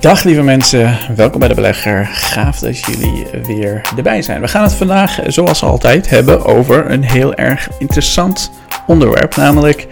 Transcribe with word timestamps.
Dag 0.00 0.22
lieve 0.22 0.42
mensen, 0.42 0.98
welkom 1.16 1.38
bij 1.38 1.48
de 1.48 1.54
belegger. 1.54 2.06
Gaaf 2.06 2.58
dat 2.58 2.78
jullie 2.78 3.26
weer 3.42 3.80
erbij 3.96 4.22
zijn. 4.22 4.40
We 4.40 4.48
gaan 4.48 4.62
het 4.62 4.74
vandaag, 4.74 5.18
zoals 5.26 5.62
altijd, 5.62 6.10
hebben 6.10 6.44
over 6.44 6.90
een 6.90 7.02
heel 7.02 7.34
erg 7.34 7.68
interessant 7.78 8.50
onderwerp. 8.86 9.36
Namelijk, 9.36 9.86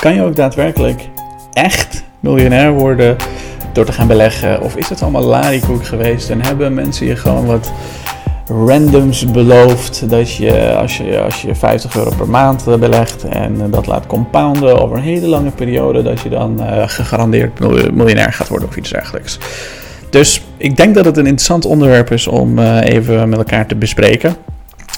kan 0.00 0.14
je 0.14 0.22
ook 0.22 0.36
daadwerkelijk 0.36 1.08
echt 1.52 2.04
miljonair 2.20 2.72
worden 2.72 3.16
door 3.72 3.84
te 3.84 3.92
gaan 3.92 4.06
beleggen? 4.06 4.60
Of 4.60 4.76
is 4.76 4.88
het 4.88 5.02
allemaal 5.02 5.24
larikoek 5.24 5.86
geweest 5.86 6.30
en 6.30 6.42
hebben 6.42 6.74
mensen 6.74 7.06
je 7.06 7.16
gewoon 7.16 7.46
wat 7.46 7.72
randoms 8.50 9.30
beloofd 9.30 10.08
dat 10.10 10.34
je 10.34 10.74
als, 10.74 10.96
je 10.96 11.20
als 11.20 11.42
je 11.42 11.54
50 11.54 11.96
euro 11.96 12.10
per 12.16 12.28
maand 12.28 12.64
belegt 12.80 13.24
en 13.24 13.70
dat 13.70 13.86
laat 13.86 14.06
compounden 14.06 14.80
over 14.80 14.96
een 14.96 15.02
hele 15.02 15.26
lange 15.26 15.50
periode, 15.50 16.02
dat 16.02 16.20
je 16.20 16.28
dan 16.28 16.56
uh, 16.60 16.88
gegarandeerd 16.88 17.58
miljonair 17.94 18.32
gaat 18.32 18.48
worden 18.48 18.68
of 18.68 18.76
iets 18.76 18.90
dergelijks. 18.90 19.38
Dus 20.10 20.42
ik 20.56 20.76
denk 20.76 20.94
dat 20.94 21.04
het 21.04 21.16
een 21.16 21.26
interessant 21.26 21.64
onderwerp 21.64 22.10
is 22.10 22.26
om 22.26 22.58
even 22.78 23.28
met 23.28 23.38
elkaar 23.38 23.66
te 23.66 23.76
bespreken. 23.76 24.36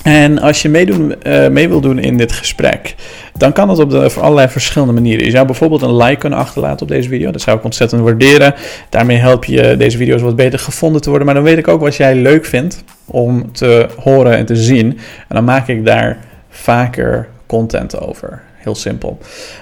En 0.02 0.38
als 0.38 0.62
je 0.62 0.68
meedoen, 0.68 1.14
uh, 1.26 1.48
mee 1.48 1.68
wil 1.68 1.80
doen 1.80 1.98
in 1.98 2.16
dit 2.16 2.32
gesprek, 2.32 2.94
dan 3.36 3.52
kan 3.52 3.68
het 3.68 3.78
op 3.78 4.12
allerlei 4.20 4.48
verschillende 4.48 4.92
manieren. 4.92 5.24
Je 5.24 5.30
zou 5.30 5.46
bijvoorbeeld 5.46 5.82
een 5.82 5.96
like 5.96 6.16
kunnen 6.16 6.38
achterlaten 6.38 6.82
op 6.82 6.88
deze 6.88 7.08
video. 7.08 7.30
Dat 7.30 7.40
zou 7.40 7.58
ik 7.58 7.64
ontzettend 7.64 8.02
waarderen. 8.02 8.54
Daarmee 8.88 9.16
help 9.16 9.44
je 9.44 9.76
deze 9.76 9.96
video's 9.96 10.22
wat 10.22 10.36
beter 10.36 10.58
gevonden 10.58 11.00
te 11.00 11.08
worden. 11.08 11.26
Maar 11.26 11.36
dan 11.36 11.44
weet 11.44 11.58
ik 11.58 11.68
ook 11.68 11.80
wat 11.80 11.96
jij 11.96 12.14
leuk 12.14 12.44
vindt 12.44 12.84
om 13.04 13.52
te 13.52 13.88
horen 13.98 14.36
en 14.36 14.46
te 14.46 14.56
zien. 14.56 14.86
En 15.28 15.34
dan 15.34 15.44
maak 15.44 15.68
ik 15.68 15.84
daar 15.84 16.18
vaker 16.48 17.28
content 17.46 18.00
over. 18.00 18.42
Heel 18.54 18.74
simpel. 18.74 19.18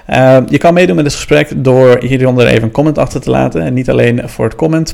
Uh, 0.09 0.37
je 0.47 0.57
kan 0.57 0.73
meedoen 0.73 0.95
met 0.95 1.03
dit 1.03 1.13
gesprek 1.13 1.49
door 1.55 2.03
hieronder 2.03 2.47
even 2.47 2.63
een 2.63 2.71
comment 2.71 2.97
achter 2.97 3.21
te 3.21 3.29
laten. 3.29 3.61
En 3.61 3.73
niet 3.73 3.89
alleen 3.89 4.29
voor 4.29 4.45
het 4.45 4.55
comment. 4.55 4.93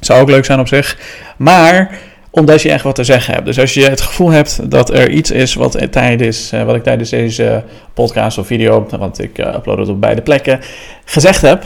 Zou 0.00 0.20
ook 0.20 0.30
leuk 0.30 0.44
zijn 0.44 0.60
op 0.60 0.68
zich. 0.68 0.98
Maar 1.36 1.98
omdat 2.30 2.62
je 2.62 2.70
echt 2.70 2.84
wat 2.84 2.94
te 2.94 3.04
zeggen 3.04 3.34
hebt. 3.34 3.46
Dus 3.46 3.58
als 3.58 3.74
je 3.74 3.88
het 3.88 4.00
gevoel 4.00 4.30
hebt 4.30 4.70
dat 4.70 4.90
er 4.90 5.10
iets 5.10 5.30
is 5.30 5.54
wat, 5.54 5.86
tijdens, 5.90 6.52
uh, 6.52 6.62
wat 6.62 6.74
ik 6.74 6.82
tijdens 6.82 7.10
deze 7.10 7.64
podcast 7.94 8.38
of 8.38 8.46
video, 8.46 8.86
want 8.98 9.22
ik 9.22 9.38
uh, 9.38 9.54
upload 9.54 9.78
het 9.78 9.88
op 9.88 10.00
beide 10.00 10.22
plekken, 10.22 10.60
gezegd 11.04 11.40
heb, 11.40 11.64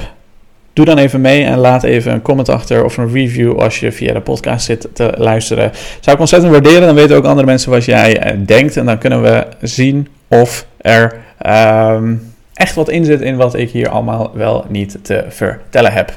doe 0.73 0.85
dan 0.85 0.99
even 0.99 1.21
mee 1.21 1.45
en 1.45 1.59
laat 1.59 1.83
even 1.83 2.13
een 2.13 2.23
comment 2.23 2.49
achter 2.49 2.85
of 2.85 2.97
een 2.97 3.13
review 3.13 3.59
als 3.59 3.81
je 3.81 3.93
via 3.93 4.13
de 4.13 4.21
podcast 4.21 4.65
zit 4.65 4.89
te 4.93 5.12
luisteren. 5.17 5.71
Zou 6.01 6.15
ik 6.17 6.21
ontzettend 6.21 6.53
waarderen. 6.53 6.81
Dan 6.81 6.95
weten 6.95 7.17
ook 7.17 7.25
andere 7.25 7.47
mensen 7.47 7.71
wat 7.71 7.85
jij 7.85 8.35
uh, 8.35 8.47
denkt 8.47 8.77
en 8.77 8.87
dan 8.87 8.99
kunnen 8.99 9.23
we 9.23 9.47
zien 9.61 10.09
of 10.29 10.67
er 10.79 11.21
um, 11.47 12.33
echt 12.55 12.75
wat 12.75 12.91
in 12.91 13.05
zit 13.05 13.21
in 13.21 13.37
wat 13.37 13.55
ik 13.55 13.71
hier 13.71 13.89
allemaal 13.89 14.31
wel 14.35 14.65
niet 14.69 14.99
te 15.03 15.25
vertellen 15.29 15.93
heb. 15.93 16.12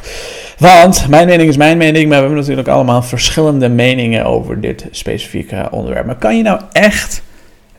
Want 0.58 1.06
mijn 1.10 1.28
mening 1.28 1.50
is 1.50 1.58
mijn 1.58 1.78
mening, 1.78 2.04
maar 2.04 2.18
we 2.18 2.24
hebben 2.24 2.40
natuurlijk 2.40 2.68
allemaal 2.68 3.02
verschillende 3.02 3.70
meningen 3.70 4.26
over 4.26 4.62
dit 4.62 4.86
specifieke 4.92 5.68
onderwerp. 5.72 6.06
Maar 6.06 6.16
kan 6.16 6.38
je 6.38 6.44
nou 6.44 6.62
echt 6.72 7.24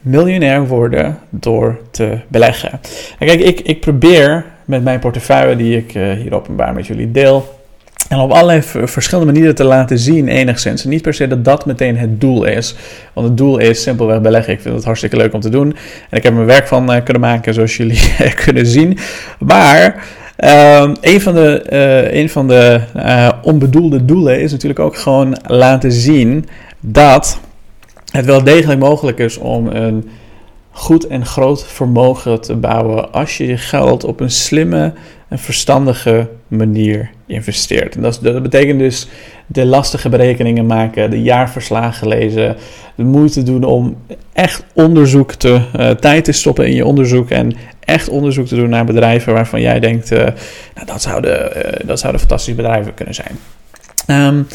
miljonair 0.00 0.66
worden 0.66 1.18
door 1.30 1.80
te 1.90 2.18
beleggen? 2.28 2.80
En 3.18 3.26
kijk, 3.26 3.40
ik, 3.40 3.60
ik 3.60 3.80
probeer 3.80 4.44
met 4.64 4.84
mijn 4.84 4.98
portefeuille 4.98 5.56
die 5.56 5.76
ik 5.76 5.94
uh, 5.94 6.12
hier 6.12 6.34
openbaar 6.34 6.74
met 6.74 6.86
jullie 6.86 7.10
deel. 7.10 7.62
En 8.08 8.18
op 8.18 8.30
allerlei 8.30 8.62
verschillende 8.84 9.32
manieren 9.32 9.54
te 9.54 9.64
laten 9.64 9.98
zien, 9.98 10.28
enigszins. 10.28 10.84
En 10.84 10.90
niet 10.90 11.02
per 11.02 11.14
se 11.14 11.26
dat 11.26 11.44
dat 11.44 11.66
meteen 11.66 11.96
het 11.96 12.20
doel 12.20 12.44
is. 12.44 12.74
Want 13.12 13.28
het 13.28 13.36
doel 13.36 13.58
is 13.58 13.82
simpelweg 13.82 14.20
beleggen. 14.20 14.52
Ik 14.52 14.60
vind 14.60 14.74
het 14.74 14.84
hartstikke 14.84 15.16
leuk 15.16 15.32
om 15.32 15.40
te 15.40 15.48
doen. 15.48 15.76
En 16.10 16.16
ik 16.16 16.22
heb 16.22 16.34
mijn 16.34 16.46
werk 16.46 16.66
van 16.66 16.94
uh, 16.94 17.02
kunnen 17.04 17.22
maken, 17.22 17.54
zoals 17.54 17.76
jullie 17.76 18.00
kunnen 18.44 18.66
zien. 18.66 18.98
Maar 19.38 20.04
uh, 20.38 20.90
een 21.00 21.20
van 21.20 21.34
de, 21.34 21.64
een 22.12 22.30
van 22.30 22.48
de 22.48 22.80
onbedoelde 23.42 24.04
doelen 24.04 24.40
is 24.40 24.52
natuurlijk 24.52 24.80
ook 24.80 24.96
gewoon 24.96 25.36
laten 25.46 25.92
zien 25.92 26.46
dat 26.80 27.40
het 28.10 28.24
wel 28.24 28.44
degelijk 28.44 28.80
mogelijk 28.80 29.18
is 29.18 29.38
om 29.38 29.66
een 29.66 30.08
goed 30.74 31.06
en 31.06 31.26
groot 31.26 31.66
vermogen 31.66 32.40
te 32.40 32.54
bouwen 32.54 33.12
als 33.12 33.36
je 33.36 33.46
je 33.46 33.56
geld 33.56 34.04
op 34.04 34.20
een 34.20 34.30
slimme 34.30 34.92
en 35.28 35.38
verstandige 35.38 36.28
manier 36.48 37.10
investeert. 37.26 37.96
En 37.96 38.02
dat, 38.02 38.20
betekent 38.42 38.78
dus 38.78 39.08
de 39.46 39.64
lastige 39.64 40.08
berekeningen 40.08 40.66
maken, 40.66 41.10
de 41.10 41.22
jaarverslagen 41.22 42.08
lezen, 42.08 42.56
de 42.94 43.04
moeite 43.04 43.42
doen 43.42 43.64
om 43.64 43.96
echt 44.32 44.64
onderzoek 44.72 45.32
te, 45.32 45.60
uh, 45.76 45.90
tijd 45.90 46.24
te 46.24 46.32
stoppen 46.32 46.66
in 46.66 46.74
je 46.74 46.86
onderzoek 46.86 47.30
en 47.30 47.56
echt 47.80 48.08
onderzoek 48.08 48.46
te 48.46 48.56
doen 48.56 48.68
naar 48.68 48.84
bedrijven 48.84 49.32
waarvan 49.32 49.60
jij 49.60 49.80
denkt, 49.80 50.12
uh, 50.12 50.18
nou, 50.74 50.86
dat, 50.86 51.02
zouden, 51.02 51.56
uh, 51.56 51.86
dat 51.86 51.98
zouden 51.98 52.20
fantastische 52.20 52.62
bedrijven 52.62 52.94
kunnen 52.94 53.14
zijn. 53.14 53.38
Um, 54.06 54.46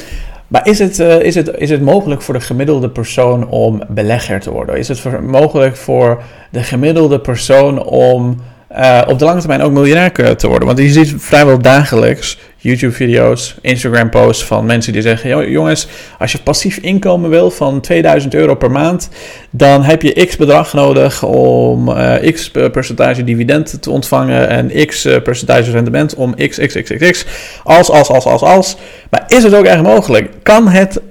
maar 0.49 0.67
is 0.67 0.79
het, 0.79 0.99
uh, 0.99 1.19
is, 1.19 1.35
het, 1.35 1.51
is 1.57 1.69
het 1.69 1.81
mogelijk 1.81 2.21
voor 2.21 2.33
de 2.33 2.41
gemiddelde 2.41 2.89
persoon 2.89 3.49
om 3.49 3.83
belegger 3.87 4.39
te 4.39 4.51
worden? 4.51 4.77
Is 4.77 4.87
het 4.87 5.21
mogelijk 5.21 5.75
voor 5.75 6.21
de 6.49 6.63
gemiddelde 6.63 7.19
persoon 7.19 7.83
om 7.83 8.37
uh, 8.77 9.01
op 9.07 9.19
de 9.19 9.25
lange 9.25 9.39
termijn 9.39 9.61
ook 9.61 9.71
miljonair 9.71 10.37
te 10.37 10.47
worden? 10.47 10.67
Want 10.67 10.79
je 10.79 10.89
ziet 10.89 11.13
vrijwel 11.17 11.61
dagelijks 11.61 12.37
YouTube-video's, 12.57 13.55
Instagram-posts 13.61 14.45
van 14.45 14.65
mensen 14.65 14.93
die 14.93 15.01
zeggen: 15.01 15.51
jongens, 15.51 15.87
als 16.19 16.31
je 16.31 16.37
passief 16.37 16.77
inkomen 16.77 17.29
wil 17.29 17.51
van 17.51 17.81
2000 17.81 18.33
euro 18.33 18.55
per 18.55 18.71
maand, 18.71 19.09
dan 19.49 19.83
heb 19.83 20.01
je 20.01 20.25
x 20.25 20.37
bedrag 20.37 20.73
nodig 20.73 21.23
om 21.23 21.89
uh, 21.89 22.33
x 22.33 22.51
percentage 22.51 23.23
dividend 23.23 23.81
te 23.81 23.89
ontvangen 23.89 24.49
en 24.49 24.85
x 24.85 25.07
percentage 25.23 25.71
rendement 25.71 26.15
om 26.15 26.35
x, 26.35 26.57
x, 26.57 26.75
x, 26.75 26.91
x, 26.91 27.09
x. 27.09 27.25
Als, 27.63 27.89
als, 27.89 28.09
als, 28.09 28.25
als, 28.25 28.41
als. 28.41 28.77
Maar 29.09 29.23
is 29.27 29.43
het 29.43 29.53
ook 29.53 29.65
echt 29.65 29.81
mogelijk? 29.81 30.29
Kan 30.43 30.67
het, 30.67 31.01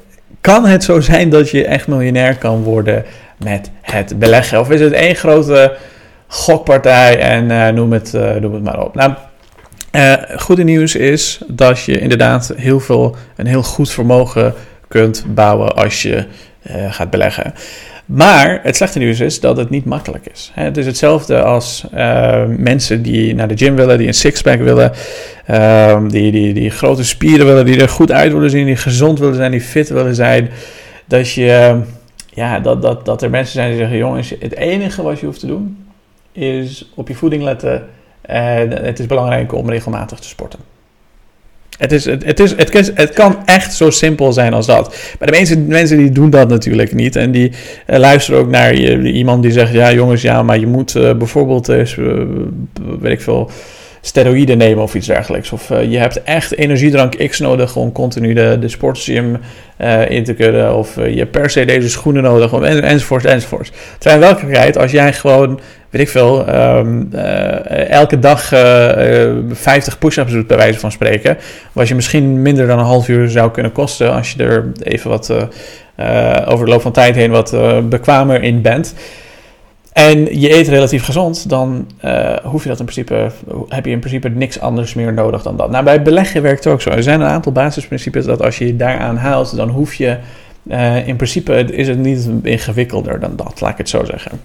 kan 0.41 0.67
het 0.67 0.85
zo 0.85 1.01
zijn 1.01 1.31
dat 1.31 1.51
je 1.51 1.65
echt 1.65 1.87
miljonair 1.87 2.37
kan 2.37 2.63
worden 2.63 3.05
met 3.45 3.71
het 3.81 4.19
beleggen? 4.19 4.61
Of 4.61 4.71
is 4.71 4.81
het 4.81 4.93
één 4.93 5.15
grote 5.15 5.77
gokpartij 6.29 7.19
en 7.19 7.51
uh, 7.51 7.69
noem, 7.69 7.93
het, 7.93 8.15
uh, 8.15 8.35
noem 8.35 8.55
het 8.55 8.63
maar 8.63 8.85
op? 8.85 8.95
Nou, 8.95 9.13
uh, 9.93 10.15
goede 10.37 10.65
nieuws 10.65 10.95
is 10.95 11.41
dat 11.47 11.81
je 11.81 12.01
inderdaad 12.01 12.53
heel 12.57 12.81
veel, 12.81 13.17
een 13.37 13.47
heel 13.47 13.63
goed 13.63 13.91
vermogen 13.91 14.55
kunt 14.89 15.25
bouwen 15.35 15.77
als 15.77 16.03
je 16.03 16.25
gaat 16.91 17.11
beleggen. 17.11 17.55
Maar 18.07 18.61
het 18.63 18.77
slechte 18.77 18.99
nieuws 18.99 19.21
is 19.21 19.41
dat 19.41 19.57
het 19.57 19.71
niet 19.71 19.85
makkelijk 19.85 20.27
is. 20.33 20.51
Het 20.55 20.77
is 20.77 20.87
hetzelfde 20.87 21.43
als 21.43 21.85
mensen 22.47 23.03
die 23.03 23.35
naar 23.35 23.49
de 23.49 23.57
gym 23.57 23.77
willen, 23.77 23.99
die 23.99 24.07
een 24.07 24.15
sixpack 24.15 24.61
willen, 24.61 24.93
uh, 25.51 26.01
die, 26.09 26.33
die, 26.33 26.55
die 26.55 26.71
grote 26.71 27.05
spieren 27.05 27.47
willen, 27.47 27.65
die 27.65 27.81
er 27.81 27.89
goed 27.89 28.13
uit 28.13 28.33
willen 28.33 28.51
zien, 28.51 28.67
die 28.67 28.77
gezond 28.77 29.19
willen 29.19 29.35
zijn, 29.35 29.51
die 29.51 29.61
fit 29.61 29.89
willen 29.89 30.15
zijn. 30.15 30.51
Dat, 31.05 31.33
je, 31.33 31.81
ja, 32.31 32.61
dat, 32.61 32.83
dat, 32.83 33.05
dat 33.05 33.23
er 33.23 33.31
mensen 33.31 33.53
zijn 33.53 33.69
die 33.69 33.79
zeggen: 33.79 33.97
jongens, 33.97 34.35
het 34.41 34.57
enige 34.57 35.03
wat 35.03 35.21
je 35.21 35.27
hoeft 35.27 35.41
te 35.41 35.47
doen 35.47 35.88
is 36.39 36.91
op 36.95 37.09
je 37.09 37.15
voeding 37.15 37.43
letten 37.43 37.87
en 38.21 38.85
het 38.85 38.99
is 38.99 39.07
belangrijk 39.07 39.53
om 39.53 39.71
regelmatig 39.71 40.19
te 40.19 40.29
sporten. 40.29 40.59
Het, 41.79 41.93
is, 41.93 42.05
het, 42.05 42.41
is, 42.41 42.51
het, 42.51 42.71
kan, 42.71 42.85
het 42.95 43.13
kan 43.13 43.37
echt 43.45 43.75
zo 43.75 43.91
simpel 43.91 44.33
zijn 44.33 44.53
als 44.53 44.67
dat. 44.67 44.97
Maar 45.19 45.31
de 45.31 45.37
mensen, 45.37 45.67
mensen 45.67 45.97
die 45.97 46.11
doen 46.11 46.31
dat 46.31 46.49
natuurlijk 46.49 46.95
niet. 46.95 47.17
En 47.17 47.31
die 47.31 47.53
uh, 47.87 47.99
luisteren 47.99 48.41
ook 48.41 48.49
naar 48.49 48.75
iemand 48.75 49.43
die 49.43 49.53
zegt: 49.53 49.73
Ja, 49.73 49.93
jongens, 49.93 50.23
ja, 50.23 50.43
maar 50.43 50.59
je 50.59 50.67
moet 50.67 50.95
uh, 50.95 51.15
bijvoorbeeld, 51.15 51.69
uh, 51.69 51.83
weet 53.01 53.13
ik 53.13 53.21
veel 53.21 53.51
steroïden 54.01 54.59
nemen 54.59 54.83
of 54.83 54.95
iets 54.95 55.07
dergelijks. 55.07 55.53
Of 55.53 55.69
je 55.69 55.99
hebt 55.99 56.23
echt 56.23 56.57
energiedrank 56.57 57.29
X 57.29 57.39
nodig 57.39 57.77
om 57.77 57.93
continu 57.93 58.33
de, 58.33 58.57
de 58.61 58.69
sportgym 58.69 59.37
in 60.09 60.25
te 60.25 60.35
kunnen. 60.35 60.75
Of 60.75 60.95
je 60.95 61.19
hebt 61.19 61.31
per 61.31 61.51
se 61.51 61.65
deze 61.65 61.89
schoenen 61.89 62.23
nodig, 62.23 62.53
of, 62.53 62.63
en, 62.63 62.83
enzovoort, 62.83 63.25
enzovoort. 63.25 63.73
Terwijl 63.99 64.23
in 64.23 64.29
werkelijkheid, 64.29 64.79
als 64.79 64.91
jij 64.91 65.13
gewoon, 65.13 65.61
weet 65.91 66.03
ik 66.03 66.09
veel, 66.09 66.49
um, 66.55 67.13
elke 67.89 68.19
dag 68.19 68.43
50 68.43 69.99
push-ups 69.99 70.33
doet, 70.33 70.47
bij 70.47 70.57
wijze 70.57 70.79
van 70.79 70.93
spreken, 70.93 71.37
wat 71.73 71.89
je 71.89 71.95
misschien 71.95 72.43
minder 72.43 72.67
dan 72.67 72.79
een 72.79 72.85
half 72.85 73.09
uur 73.09 73.31
zou 73.31 73.51
kunnen 73.51 73.73
kosten 73.73 74.13
als 74.13 74.33
je 74.33 74.45
er 74.45 74.73
even 74.83 75.11
wat 75.11 75.31
over 76.47 76.65
de 76.65 76.71
loop 76.71 76.81
van 76.81 76.93
tijd 76.93 77.15
heen 77.15 77.31
wat 77.31 77.57
bekwamer 77.89 78.43
in 78.43 78.63
bent 78.63 78.95
en 79.99 80.41
je 80.41 80.55
eet 80.55 80.69
relatief 80.69 81.05
gezond, 81.05 81.49
dan 81.49 81.87
uh, 82.05 82.37
hoef 82.37 82.63
je 82.63 82.69
dat 82.69 82.79
in 82.79 82.85
principe, 82.85 83.31
heb 83.69 83.85
je 83.85 83.91
in 83.91 83.99
principe 83.99 84.29
niks 84.29 84.61
anders 84.61 84.95
meer 84.95 85.13
nodig 85.13 85.43
dan 85.43 85.57
dat. 85.57 85.71
Nou, 85.71 85.85
bij 85.85 86.03
beleggen 86.03 86.43
werkt 86.43 86.65
het 86.65 86.73
ook 86.73 86.81
zo. 86.81 86.91
Er 86.91 87.03
zijn 87.03 87.21
een 87.21 87.27
aantal 87.27 87.53
basisprincipes 87.53 88.25
dat 88.25 88.43
als 88.43 88.59
je 88.59 88.67
je 88.67 88.77
daaraan 88.77 89.17
haalt, 89.17 89.57
dan 89.57 89.69
hoef 89.69 89.95
je, 89.95 90.17
uh, 90.71 91.09
in 91.09 91.17
principe 91.17 91.65
is 91.65 91.89
het 91.89 91.99
niet 91.99 92.29
ingewikkelder 92.43 93.21
dan 93.21 93.37
dat, 93.37 93.61
laat 93.61 93.71
ik 93.71 93.79
het 93.79 93.89
zo 93.89 94.05
zeggen. 94.05 94.41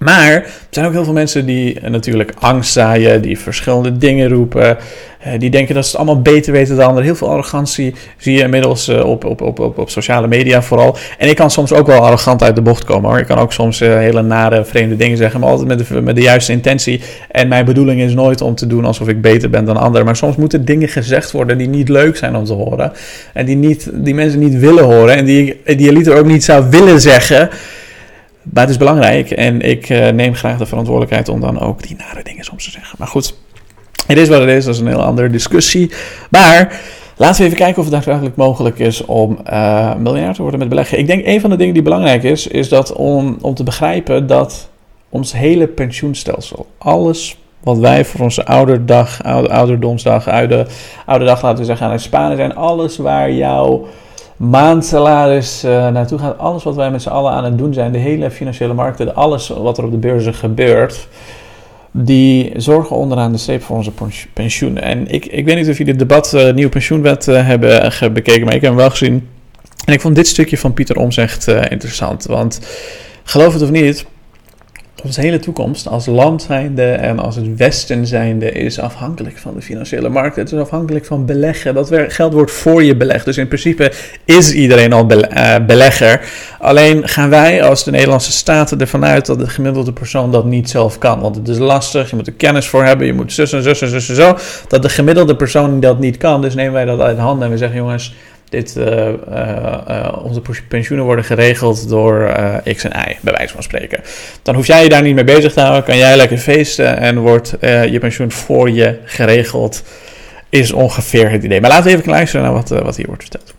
Maar 0.00 0.32
er 0.32 0.46
zijn 0.70 0.86
ook 0.86 0.92
heel 0.92 1.04
veel 1.04 1.12
mensen 1.12 1.46
die 1.46 1.80
natuurlijk 1.80 2.32
angst 2.38 2.72
zaaien, 2.72 3.22
die 3.22 3.38
verschillende 3.38 3.98
dingen 3.98 4.28
roepen, 4.28 4.78
eh, 5.20 5.38
die 5.38 5.50
denken 5.50 5.74
dat 5.74 5.84
ze 5.84 5.90
het 5.90 6.00
allemaal 6.00 6.22
beter 6.22 6.52
weten 6.52 6.76
dan 6.76 6.86
anderen. 6.86 7.04
Heel 7.04 7.16
veel 7.16 7.30
arrogantie 7.30 7.94
zie 8.16 8.36
je 8.36 8.42
inmiddels 8.42 8.88
eh, 8.88 9.04
op, 9.04 9.24
op, 9.24 9.40
op, 9.40 9.58
op, 9.58 9.78
op 9.78 9.90
sociale 9.90 10.26
media 10.26 10.62
vooral. 10.62 10.96
En 11.18 11.28
ik 11.28 11.36
kan 11.36 11.50
soms 11.50 11.72
ook 11.72 11.86
wel 11.86 12.00
arrogant 12.00 12.42
uit 12.42 12.54
de 12.54 12.62
bocht 12.62 12.84
komen 12.84 13.10
hoor. 13.10 13.18
Ik 13.18 13.26
kan 13.26 13.38
ook 13.38 13.52
soms 13.52 13.80
uh, 13.80 13.88
hele 13.94 14.22
nare, 14.22 14.64
vreemde 14.64 14.96
dingen 14.96 15.16
zeggen, 15.16 15.40
maar 15.40 15.48
altijd 15.48 15.68
met 15.68 15.88
de, 15.88 16.00
met 16.00 16.14
de 16.14 16.22
juiste 16.22 16.52
intentie. 16.52 17.00
En 17.30 17.48
mijn 17.48 17.64
bedoeling 17.64 18.00
is 18.00 18.14
nooit 18.14 18.40
om 18.40 18.54
te 18.54 18.66
doen 18.66 18.84
alsof 18.84 19.08
ik 19.08 19.20
beter 19.20 19.50
ben 19.50 19.64
dan 19.64 19.76
anderen. 19.76 20.06
Maar 20.06 20.16
soms 20.16 20.36
moeten 20.36 20.64
dingen 20.64 20.88
gezegd 20.88 21.30
worden 21.30 21.58
die 21.58 21.68
niet 21.68 21.88
leuk 21.88 22.16
zijn 22.16 22.36
om 22.36 22.44
te 22.44 22.52
horen. 22.52 22.92
En 23.32 23.46
die, 23.46 23.56
niet, 23.56 23.90
die 23.92 24.14
mensen 24.14 24.38
niet 24.38 24.58
willen 24.58 24.84
horen. 24.84 25.16
En 25.16 25.24
die, 25.24 25.60
die 25.64 25.82
je 25.82 25.92
liever 25.92 26.16
ook 26.16 26.26
niet 26.26 26.44
zou 26.44 26.70
willen 26.70 27.00
zeggen. 27.00 27.50
Maar 28.42 28.62
het 28.62 28.70
is 28.70 28.76
belangrijk 28.76 29.30
en 29.30 29.60
ik 29.60 29.88
uh, 29.88 30.08
neem 30.08 30.34
graag 30.34 30.58
de 30.58 30.66
verantwoordelijkheid 30.66 31.28
om 31.28 31.40
dan 31.40 31.60
ook 31.60 31.82
die 31.82 31.96
nare 31.96 32.22
dingen 32.22 32.44
soms 32.44 32.64
te 32.64 32.70
zeggen. 32.70 32.96
Maar 32.98 33.08
goed, 33.08 33.34
het 34.06 34.18
is 34.18 34.28
wat 34.28 34.40
het 34.40 34.48
is, 34.48 34.64
dat 34.64 34.74
is 34.74 34.80
een 34.80 34.86
heel 34.86 35.02
andere 35.02 35.30
discussie. 35.30 35.90
Maar 36.30 36.80
laten 37.16 37.40
we 37.40 37.44
even 37.44 37.58
kijken 37.58 37.78
of 37.78 37.84
het 37.84 37.94
daadwerkelijk 37.94 38.36
mogelijk 38.36 38.78
is 38.78 39.04
om 39.04 39.38
uh, 39.52 40.30
te 40.32 40.42
worden 40.42 40.58
met 40.58 40.68
beleggen. 40.68 40.98
Ik 40.98 41.06
denk 41.06 41.26
een 41.26 41.40
van 41.40 41.50
de 41.50 41.56
dingen 41.56 41.74
die 41.74 41.82
belangrijk 41.82 42.22
is, 42.22 42.46
is 42.46 42.68
dat 42.68 42.92
om, 42.92 43.38
om 43.40 43.54
te 43.54 43.64
begrijpen 43.64 44.26
dat 44.26 44.68
ons 45.08 45.32
hele 45.32 45.66
pensioenstelsel, 45.66 46.66
alles 46.78 47.38
wat 47.60 47.78
wij 47.78 48.04
voor 48.04 48.20
onze 48.20 48.44
ouderdag, 48.44 49.22
ouder, 49.22 49.50
ouderdomsdag, 49.50 50.28
oude, 50.28 50.66
ouderdag 51.06 51.42
laten 51.42 51.58
we 51.58 51.64
zeggen 51.64 51.86
aan 51.86 51.92
het 51.92 52.00
sparen 52.00 52.36
zijn, 52.36 52.54
alles 52.54 52.96
waar 52.96 53.32
jouw 53.32 53.86
maandsalaris 54.40 55.64
uh, 55.64 55.70
naartoe 55.70 56.18
gaat, 56.18 56.38
alles 56.38 56.62
wat 56.62 56.74
wij 56.74 56.90
met 56.90 57.02
z'n 57.02 57.08
allen 57.08 57.32
aan 57.32 57.44
het 57.44 57.58
doen 57.58 57.74
zijn, 57.74 57.92
de 57.92 57.98
hele 57.98 58.30
financiële 58.30 58.74
markten, 58.74 59.14
alles 59.14 59.48
wat 59.48 59.78
er 59.78 59.84
op 59.84 59.90
de 59.90 59.96
beurzen 59.96 60.34
gebeurt, 60.34 61.08
die 61.90 62.52
zorgen 62.56 62.96
onderaan 62.96 63.32
de 63.32 63.38
streep 63.38 63.62
voor 63.62 63.76
onze 63.76 63.92
pensioen. 64.32 64.78
En 64.78 65.06
ik, 65.08 65.26
ik 65.26 65.44
weet 65.44 65.56
niet 65.56 65.68
of 65.68 65.78
jullie 65.78 65.92
het 65.92 66.08
debat 66.08 66.32
uh, 66.34 66.52
nieuwe 66.52 66.70
pensioenwet 66.70 67.26
uh, 67.26 67.48
hebben 67.48 68.12
bekeken, 68.12 68.44
maar 68.44 68.54
ik 68.54 68.60
heb 68.60 68.70
hem 68.70 68.80
wel 68.80 68.90
gezien. 68.90 69.28
En 69.84 69.92
ik 69.92 70.00
vond 70.00 70.14
dit 70.14 70.26
stukje 70.26 70.58
van 70.58 70.74
Pieter 70.74 70.96
Omzegt 70.96 71.46
interessant, 71.48 72.24
want 72.24 72.60
geloof 73.24 73.52
het 73.52 73.62
of 73.62 73.70
niet, 73.70 74.06
onze 75.04 75.20
hele 75.20 75.38
toekomst 75.38 75.88
als 75.88 76.06
land 76.06 76.46
en 76.48 77.18
als 77.18 77.36
het 77.36 77.56
Westen 77.56 78.06
zijnde 78.06 78.52
is 78.52 78.78
afhankelijk 78.78 79.38
van 79.38 79.54
de 79.54 79.62
financiële 79.62 80.08
markt. 80.08 80.36
Het 80.36 80.52
is 80.52 80.58
afhankelijk 80.58 81.04
van 81.04 81.26
beleggen. 81.26 81.74
Dat 81.74 81.90
geld 81.92 82.32
wordt 82.32 82.50
voor 82.50 82.82
je 82.82 82.96
belegd. 82.96 83.24
Dus 83.24 83.36
in 83.36 83.46
principe 83.46 83.92
is 84.24 84.52
iedereen 84.52 84.92
al 84.92 85.08
eh, 85.08 85.56
belegger. 85.66 86.20
Alleen 86.58 87.08
gaan 87.08 87.30
wij 87.30 87.62
als 87.62 87.84
de 87.84 87.90
Nederlandse 87.90 88.32
staten 88.32 88.80
ervan 88.80 89.04
uit 89.04 89.26
dat 89.26 89.38
de 89.38 89.48
gemiddelde 89.48 89.92
persoon 89.92 90.32
dat 90.32 90.44
niet 90.44 90.70
zelf 90.70 90.98
kan. 90.98 91.20
Want 91.20 91.36
het 91.36 91.48
is 91.48 91.58
lastig, 91.58 92.10
je 92.10 92.16
moet 92.16 92.26
er 92.26 92.32
kennis 92.32 92.66
voor 92.66 92.84
hebben, 92.84 93.06
je 93.06 93.12
moet 93.12 93.32
zus 93.32 93.52
en 93.52 93.62
zus 93.62 93.82
en 93.82 93.88
zus 93.88 94.08
en 94.08 94.14
zo. 94.14 94.36
Dat 94.68 94.82
de 94.82 94.88
gemiddelde 94.88 95.36
persoon 95.36 95.80
dat 95.80 95.98
niet 95.98 96.16
kan. 96.16 96.40
Dus 96.40 96.54
nemen 96.54 96.72
wij 96.72 96.84
dat 96.84 97.00
uit 97.00 97.18
handen 97.18 97.44
en 97.44 97.50
we 97.50 97.58
zeggen 97.58 97.76
jongens 97.76 98.14
dit, 98.50 98.74
uh, 98.76 99.08
uh, 99.28 100.18
onze 100.22 100.40
pensioenen 100.68 101.06
worden 101.06 101.24
geregeld 101.24 101.88
door 101.88 102.32
X 102.76 102.84
en 102.84 103.10
Y, 103.10 103.16
bij 103.20 103.32
wijze 103.32 103.52
van 103.52 103.62
spreken. 103.62 104.00
Dan 104.42 104.54
hoef 104.54 104.66
jij 104.66 104.82
je 104.82 104.88
daar 104.88 105.02
niet 105.02 105.14
mee 105.14 105.24
bezig 105.24 105.52
te 105.52 105.60
houden, 105.60 105.84
kan 105.84 105.96
jij 105.96 106.16
lekker 106.16 106.38
feesten 106.38 106.98
en 106.98 107.18
wordt 107.18 107.54
je 107.60 107.98
pensioen 108.00 108.30
voor 108.30 108.70
je 108.70 108.98
geregeld. 109.04 109.82
Is 110.48 110.72
ongeveer 110.72 111.30
het 111.30 111.42
idee. 111.42 111.60
Maar 111.60 111.70
laten 111.70 111.90
we 111.90 111.96
even 111.96 112.10
luisteren 112.10 112.44
naar 112.44 112.54
wat, 112.54 112.68
wat 112.68 112.96
hier 112.96 113.06
wordt 113.06 113.22
verteld. 113.22 113.54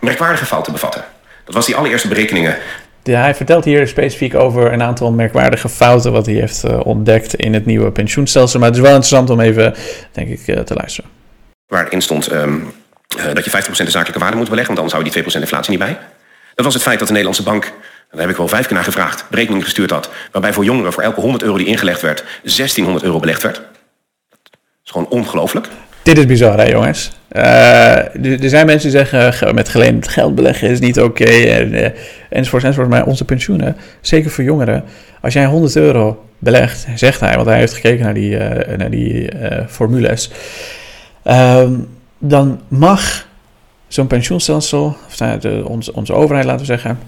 Merkwaardige 0.00 0.46
fouten 0.46 0.72
bevatten. 0.72 1.04
Dat 1.44 1.54
was 1.54 1.66
die 1.66 1.76
allereerste 1.76 2.08
berekeningen. 2.08 2.56
Ja, 3.02 3.20
hij 3.20 3.34
vertelt 3.34 3.64
hier 3.64 3.88
specifiek 3.88 4.34
over 4.34 4.72
een 4.72 4.82
aantal 4.82 5.12
merkwaardige 5.12 5.68
fouten 5.68 6.12
wat 6.12 6.26
hij 6.26 6.34
heeft 6.34 6.64
ontdekt 6.82 7.34
in 7.34 7.54
het 7.54 7.66
nieuwe 7.66 7.90
pensioenstelsel. 7.90 8.58
Maar 8.58 8.68
het 8.68 8.76
is 8.76 8.82
wel 8.82 8.94
interessant 8.94 9.30
om 9.30 9.40
even, 9.40 9.74
denk 10.12 10.28
ik, 10.28 10.64
te 10.66 10.74
luisteren. 10.74 11.10
Waarin 11.66 12.00
stond 12.00 12.32
um, 12.32 12.72
dat 13.34 13.44
je 13.44 13.50
50% 13.50 13.54
de 13.76 13.90
zakelijke 13.90 14.18
waarde 14.18 14.36
moet 14.36 14.48
beleggen, 14.48 14.74
want 14.74 14.78
anders 14.78 14.92
hou 14.92 15.04
je 15.04 15.22
die 15.22 15.32
2% 15.32 15.40
inflatie 15.40 15.70
niet 15.70 15.78
bij. 15.78 15.98
Dat 16.54 16.64
was 16.64 16.74
het 16.74 16.82
feit 16.82 16.98
dat 16.98 17.06
de 17.06 17.12
Nederlandse 17.12 17.42
bank, 17.42 17.72
daar 18.10 18.20
heb 18.20 18.30
ik 18.30 18.36
wel 18.36 18.48
vijf 18.48 18.66
keer 18.66 18.74
naar 18.74 18.84
gevraagd, 18.84 19.24
berekeningen 19.30 19.64
gestuurd 19.64 19.90
had, 19.90 20.10
waarbij 20.32 20.52
voor 20.52 20.64
jongeren 20.64 20.92
voor 20.92 21.02
elke 21.02 21.20
100 21.20 21.42
euro 21.42 21.56
die 21.56 21.66
ingelegd 21.66 22.00
werd, 22.00 22.24
1600 22.42 23.04
euro 23.04 23.18
belegd 23.18 23.42
werd. 23.42 23.54
Dat 24.30 24.60
is 24.84 24.90
gewoon 24.90 25.08
ongelooflijk. 25.08 25.68
Dit 26.02 26.18
is 26.18 26.26
bizar, 26.26 26.58
hè, 26.58 26.64
jongens. 26.64 27.10
Uh, 27.32 28.42
er 28.42 28.48
zijn 28.48 28.66
mensen 28.66 28.90
die 28.90 29.04
zeggen 29.04 29.54
met 29.54 29.68
geleend 29.68 30.08
geld 30.08 30.34
beleggen 30.34 30.68
is 30.68 30.80
niet 30.80 31.00
oké. 31.00 31.22
Okay, 31.22 31.50
en, 31.50 31.74
uh, 31.74 31.88
enzovoort, 32.28 32.64
enzovoort. 32.64 32.88
Maar 32.88 33.06
onze 33.06 33.24
pensioenen, 33.24 33.76
zeker 34.00 34.30
voor 34.30 34.44
jongeren, 34.44 34.84
als 35.20 35.32
jij 35.32 35.46
100 35.46 35.76
euro 35.76 36.24
belegt, 36.38 36.86
zegt 36.94 37.20
hij, 37.20 37.34
want 37.34 37.46
hij 37.46 37.58
heeft 37.58 37.74
gekeken 37.74 38.04
naar 38.04 38.14
die, 38.14 38.36
naar 38.76 38.90
die 38.90 39.30
formules. 39.68 40.30
Ehm, 41.22 41.72
dan 42.24 42.60
mag 42.68 43.26
zo'n 43.88 44.06
pensioenstelsel, 44.06 44.96
of 45.06 45.18
nou 45.18 45.38
de, 45.38 45.62
onze, 45.66 45.92
onze 45.94 46.12
overheid 46.12 46.44
laten 46.44 46.60
we 46.60 46.66
zeggen, 46.66 46.98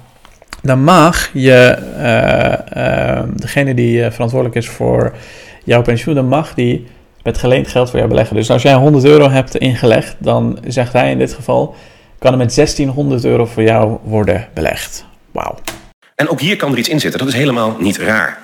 dan 0.63 0.85
mag 0.85 1.31
je, 1.33 1.79
uh, 1.99 2.83
uh, 2.83 3.23
degene 3.35 3.75
die 3.75 3.99
uh, 3.99 4.11
verantwoordelijk 4.11 4.59
is 4.59 4.69
voor 4.69 5.15
jouw 5.65 5.83
pensioen, 5.83 6.15
dan 6.15 6.29
mag 6.29 6.55
die 6.55 6.87
met 7.23 7.39
geleend 7.39 7.69
geld 7.69 7.89
voor 7.89 7.99
jou 7.99 8.11
beleggen. 8.11 8.37
Dus 8.37 8.51
als 8.51 8.63
jij 8.63 8.75
100 8.75 9.05
euro 9.05 9.31
hebt 9.31 9.57
ingelegd, 9.57 10.17
dan 10.19 10.59
zegt 10.67 10.93
hij 10.93 11.11
in 11.11 11.19
dit 11.19 11.33
geval, 11.33 11.75
kan 12.19 12.33
er 12.33 12.39
met 12.39 12.55
1600 12.55 13.25
euro 13.25 13.47
voor 13.47 13.63
jou 13.63 13.99
worden 14.03 14.49
belegd. 14.55 15.05
Wauw. 15.33 15.59
En 16.15 16.29
ook 16.29 16.41
hier 16.41 16.57
kan 16.57 16.73
er 16.73 16.79
iets 16.79 16.89
in 16.89 17.01
zitten, 17.01 17.21
dat 17.21 17.29
is 17.29 17.35
helemaal 17.35 17.77
niet 17.79 17.99
raar. 17.99 18.44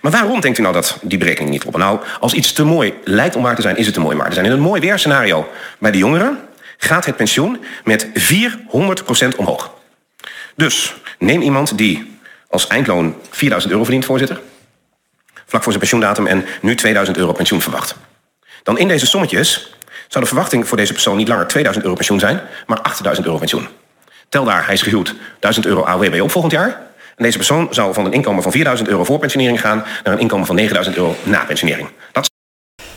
Maar 0.00 0.12
waarom 0.12 0.40
denkt 0.40 0.58
u 0.58 0.62
nou 0.62 0.74
dat 0.74 0.98
die 1.02 1.18
berekening 1.18 1.50
niet 1.50 1.60
kloppen? 1.60 1.80
Nou, 1.80 2.00
als 2.20 2.32
iets 2.32 2.52
te 2.52 2.64
mooi 2.64 2.94
lijkt 3.04 3.36
om 3.36 3.42
waar 3.42 3.54
te 3.54 3.62
zijn, 3.62 3.76
is 3.76 3.84
het 3.84 3.94
te 3.94 4.00
mooi 4.00 4.16
maar 4.16 4.28
te 4.28 4.34
zijn. 4.34 4.46
In 4.46 4.52
een 4.52 4.60
mooi 4.60 4.80
weerscenario 4.80 5.48
bij 5.78 5.90
de 5.90 5.98
jongeren 5.98 6.38
gaat 6.76 7.04
het 7.04 7.16
pensioen 7.16 7.64
met 7.84 8.08
400% 9.32 9.36
omhoog. 9.36 9.70
Dus 10.56 10.94
neem 11.18 11.40
iemand 11.40 11.78
die 11.78 12.18
als 12.48 12.66
eindloon 12.66 13.16
4000 13.30 13.72
euro 13.72 13.84
verdient, 13.84 14.04
voorzitter, 14.04 14.40
vlak 15.46 15.62
voor 15.62 15.72
zijn 15.72 15.78
pensioendatum 15.78 16.26
en 16.26 16.44
nu 16.60 16.74
2000 16.74 17.16
euro 17.16 17.32
pensioen 17.32 17.60
verwacht. 17.60 17.96
Dan 18.62 18.78
in 18.78 18.88
deze 18.88 19.06
sommetjes 19.06 19.74
zou 20.08 20.24
de 20.24 20.30
verwachting 20.30 20.68
voor 20.68 20.76
deze 20.76 20.92
persoon 20.92 21.16
niet 21.16 21.28
langer 21.28 21.46
2000 21.46 21.84
euro 21.84 21.96
pensioen 21.96 22.18
zijn, 22.18 22.40
maar 22.66 22.80
8000 22.80 23.26
euro 23.26 23.38
pensioen. 23.38 23.68
Tel 24.28 24.44
daar, 24.44 24.64
hij 24.64 24.74
is 24.74 24.82
gehuwd, 24.82 25.14
1000 25.40 25.66
euro 25.66 25.84
AOW 25.84 26.22
op 26.22 26.30
volgend 26.30 26.52
jaar. 26.52 26.82
En 27.16 27.24
deze 27.24 27.36
persoon 27.36 27.66
zou 27.70 27.94
van 27.94 28.04
een 28.04 28.12
inkomen 28.12 28.42
van 28.42 28.52
4000 28.52 28.88
euro 28.88 29.04
voor 29.04 29.18
pensionering 29.18 29.60
gaan 29.60 29.84
naar 30.04 30.14
een 30.14 30.20
inkomen 30.20 30.46
van 30.46 30.54
9000 30.54 30.96
euro 30.96 31.14
na 31.22 31.44
pensionering. 31.44 31.88
Dat 32.12 32.32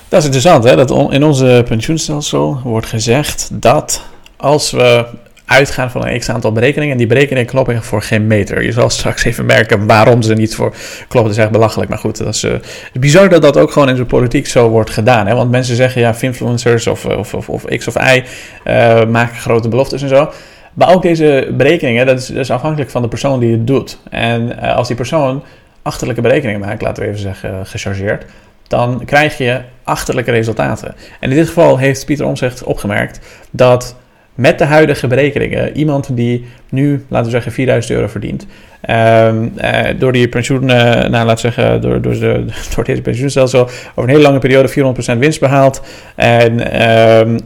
dat 0.09 0.19
is 0.19 0.25
interessant, 0.25 0.63
hè? 0.63 0.75
Dat 0.75 1.11
in 1.11 1.23
onze 1.23 1.63
pensioenstelsel 1.67 2.61
wordt 2.63 2.87
gezegd 2.87 3.49
dat 3.51 4.01
als 4.37 4.71
we 4.71 5.05
uitgaan 5.47 5.91
van 5.91 6.07
een 6.07 6.19
x 6.19 6.29
aantal 6.29 6.51
berekeningen, 6.51 6.91
en 6.91 6.97
die 6.97 7.07
berekeningen 7.07 7.49
kloppen 7.49 7.83
voor 7.83 8.01
geen 8.01 8.27
meter. 8.27 8.63
Je 8.63 8.71
zal 8.71 8.89
straks 8.89 9.23
even 9.23 9.45
merken 9.45 9.87
waarom 9.87 10.21
ze 10.21 10.33
niet 10.33 10.55
voor 10.55 10.69
kloppen. 10.97 11.23
Dat 11.23 11.31
is 11.31 11.37
echt 11.37 11.51
belachelijk, 11.51 11.89
maar 11.89 11.99
goed, 11.99 12.17
dat 12.17 12.33
is 12.33 12.43
uh, 12.43 12.53
bizar 12.93 13.29
dat 13.29 13.41
dat 13.41 13.57
ook 13.57 13.71
gewoon 13.71 13.89
in 13.89 13.95
de 13.95 14.05
politiek 14.05 14.47
zo 14.47 14.69
wordt 14.69 14.89
gedaan. 14.89 15.27
Hè? 15.27 15.35
Want 15.35 15.51
mensen 15.51 15.75
zeggen, 15.75 16.01
ja, 16.01 16.15
influencers 16.19 16.87
of, 16.87 17.05
of, 17.05 17.33
of, 17.33 17.49
of 17.49 17.65
X 17.65 17.87
of 17.87 17.95
Y 17.95 18.23
uh, 18.65 19.05
maken 19.05 19.35
grote 19.35 19.69
beloftes 19.69 20.01
en 20.01 20.09
zo. 20.09 20.31
Maar 20.77 20.93
ook 20.93 21.01
deze 21.01 21.47
berekeningen, 21.51 22.05
dat 22.05 22.31
is, 22.33 22.51
afhankelijk 22.51 22.89
van 22.89 23.01
de 23.01 23.07
persoon 23.07 23.39
die 23.39 23.51
het 23.51 23.67
doet. 23.67 23.99
En 24.09 24.41
uh, 24.41 24.75
als 24.75 24.87
die 24.87 24.95
persoon 24.95 25.43
achterlijke 25.81 26.21
berekeningen 26.21 26.59
maakt, 26.59 26.81
laten 26.81 27.03
we 27.03 27.09
even 27.09 27.21
zeggen, 27.21 27.65
gechargeerd 27.65 28.25
dan 28.67 29.01
krijg 29.05 29.37
je 29.37 29.61
achterlijke 29.83 30.31
resultaten. 30.31 30.95
En 31.19 31.29
in 31.29 31.35
dit 31.35 31.47
geval 31.47 31.77
heeft 31.77 32.05
Pieter 32.05 32.25
Omzicht 32.25 32.63
opgemerkt 32.63 33.19
dat 33.51 33.95
met 34.35 34.57
de 34.57 34.65
huidige 34.65 35.07
berekeningen, 35.07 35.77
iemand 35.77 36.15
die 36.15 36.45
nu, 36.69 37.05
laten 37.07 37.25
we 37.25 37.31
zeggen, 37.31 37.51
4000 37.51 37.93
euro 37.93 38.07
verdient, 38.07 38.47
um, 38.89 39.53
uh, 39.57 39.79
door 39.99 40.11
die 40.11 40.29
pensioen, 40.29 40.65
nou, 40.65 41.11
laten 41.11 41.29
we 41.29 41.37
zeggen, 41.37 41.81
door, 41.81 42.01
door, 42.01 42.13
de, 42.13 42.45
door 42.75 42.83
deze 42.83 43.01
pensioenstelsel, 43.01 43.61
over 43.61 43.79
een 43.95 44.09
hele 44.09 44.21
lange 44.21 44.39
periode 44.39 44.93
400% 45.15 45.17
winst 45.17 45.39
behaalt 45.39 45.81
en 46.15 46.53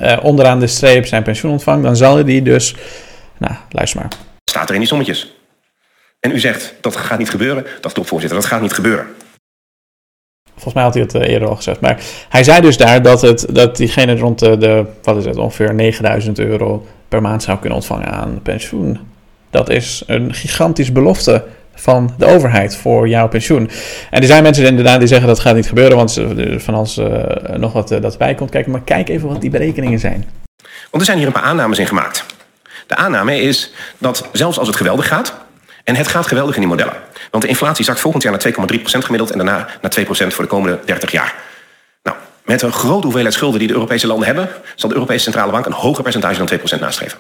uh, 0.01 0.17
onderaan 0.21 0.59
de 0.59 0.67
streep 0.67 1.05
zijn 1.05 1.23
pensioen 1.23 1.51
ontvangt, 1.51 1.83
dan 1.83 1.95
zal 1.95 2.25
die 2.25 2.41
dus, 2.41 2.75
nou, 3.41 3.55
luister 3.69 3.99
maar. 3.99 4.11
Staat 4.45 4.67
er 4.67 4.73
in 4.73 4.79
die 4.79 4.89
sommetjes. 4.89 5.35
En 6.19 6.31
u 6.31 6.39
zegt, 6.39 6.73
dat 6.81 6.95
gaat 6.95 7.19
niet 7.19 7.29
gebeuren. 7.29 7.65
Dat 7.81 7.91
klopt, 7.91 8.09
voorzitter, 8.09 8.39
dat 8.39 8.47
gaat 8.47 8.61
niet 8.61 8.73
gebeuren. 8.73 9.07
Volgens 10.51 10.73
mij 10.73 10.83
had 10.83 10.93
hij 10.93 11.03
het 11.03 11.15
eh, 11.15 11.33
eerder 11.33 11.47
al 11.47 11.55
gezegd. 11.55 11.79
Maar 11.79 12.03
hij 12.29 12.43
zei 12.43 12.61
dus 12.61 12.77
daar 12.77 13.01
dat, 13.01 13.21
het, 13.21 13.45
dat 13.49 13.77
diegene 13.77 14.17
rond 14.17 14.39
de, 14.39 14.57
de 14.57 14.85
wat 15.01 15.17
is 15.17 15.25
het, 15.25 15.37
ongeveer 15.37 15.73
9000 15.73 16.39
euro 16.39 16.87
per 17.07 17.21
maand 17.21 17.43
zou 17.43 17.59
kunnen 17.59 17.77
ontvangen 17.77 18.11
aan 18.11 18.39
pensioen. 18.43 18.99
Dat 19.49 19.69
is 19.69 20.03
een 20.07 20.33
gigantisch 20.33 20.91
belofte 20.91 21.43
van 21.73 22.13
de 22.17 22.25
overheid 22.25 22.75
voor 22.75 23.07
jouw 23.07 23.27
pensioen. 23.27 23.69
En 24.09 24.21
er 24.21 24.27
zijn 24.27 24.43
mensen 24.43 24.65
inderdaad 24.65 24.99
die 24.99 25.07
zeggen 25.07 25.27
dat 25.27 25.39
gaat 25.39 25.55
niet 25.55 25.67
gebeuren, 25.67 25.97
want 25.97 26.21
van 26.57 26.73
alles 26.73 26.97
uh, 26.97 27.23
nog 27.55 27.73
wat 27.73 27.91
uh, 27.91 28.01
dat 28.01 28.17
bij 28.17 28.35
komt 28.35 28.49
kijken. 28.49 28.71
Maar 28.71 28.81
kijk 28.81 29.09
even 29.09 29.27
wat 29.27 29.41
die 29.41 29.49
berekeningen 29.49 29.99
zijn. 29.99 30.25
Want 30.91 31.03
er 31.03 31.05
zijn 31.05 31.17
hier 31.17 31.27
een 31.27 31.33
paar 31.33 31.43
aannames 31.43 31.79
in 31.79 31.87
gemaakt. 31.87 32.25
De 32.87 32.95
aanname 32.95 33.41
is 33.41 33.71
dat 33.97 34.29
zelfs 34.31 34.57
als 34.57 34.67
het 34.67 34.77
geweldig 34.77 35.07
gaat 35.07 35.33
En 35.83 35.95
het 35.95 36.07
gaat 36.07 36.27
geweldig 36.27 36.55
in 36.55 36.61
die 36.61 36.69
modellen. 36.69 36.93
Want 37.31 37.43
de 37.43 37.49
inflatie 37.49 37.85
zakt 37.85 37.99
volgend 37.99 38.23
jaar 38.23 38.31
naar 38.31 38.53
2,3% 38.71 38.83
gemiddeld 38.83 39.31
en 39.31 39.37
daarna 39.37 39.67
naar 39.81 39.99
2% 39.99 40.05
voor 40.07 40.43
de 40.43 40.49
komende 40.49 40.79
30 40.85 41.11
jaar. 41.11 41.35
Nou, 42.03 42.17
met 42.45 42.61
een 42.61 42.71
grote 42.71 43.03
hoeveelheid 43.03 43.33
schulden 43.33 43.59
die 43.59 43.67
de 43.67 43.73
Europese 43.73 44.07
landen 44.07 44.25
hebben, 44.25 44.49
zal 44.75 44.89
de 44.89 44.95
Europese 44.95 45.23
Centrale 45.23 45.51
Bank 45.51 45.65
een 45.65 45.71
hoger 45.71 46.03
percentage 46.03 46.43
dan 46.45 46.59
2% 46.77 46.79
nastreven. 46.79 47.19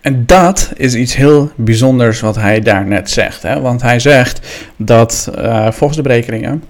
En 0.00 0.26
dat 0.26 0.72
is 0.76 0.94
iets 0.94 1.14
heel 1.14 1.52
bijzonders 1.56 2.20
wat 2.20 2.36
hij 2.36 2.60
daarnet 2.60 3.10
zegt. 3.10 3.42
Hè? 3.42 3.60
Want 3.60 3.82
hij 3.82 3.98
zegt 3.98 4.40
dat 4.76 5.30
uh, 5.38 5.70
volgens 5.70 5.96
de 5.96 6.02
berekeningen 6.02 6.64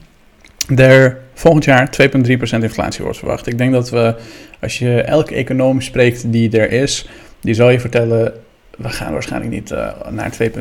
er 0.77 1.19
volgend 1.39 1.65
jaar 1.65 1.91
2,3% 2.03 2.29
inflatie 2.51 3.03
wordt 3.03 3.19
verwacht. 3.19 3.47
Ik 3.47 3.59
denk 3.59 3.73
dat 3.73 3.91
we, 3.91 4.15
als 4.61 4.79
je 4.79 5.03
elke 5.03 5.35
econoom 5.35 5.81
spreekt 5.81 6.33
die 6.33 6.59
er 6.59 6.73
is, 6.73 7.09
die 7.41 7.55
zal 7.55 7.71
je 7.71 7.81
vertellen 7.81 8.33
we 8.79 8.89
gaan 8.89 9.13
waarschijnlijk 9.13 9.53
niet 9.53 9.71
uh, 9.71 9.89
naar 10.11 10.33
2,3% 10.33 10.57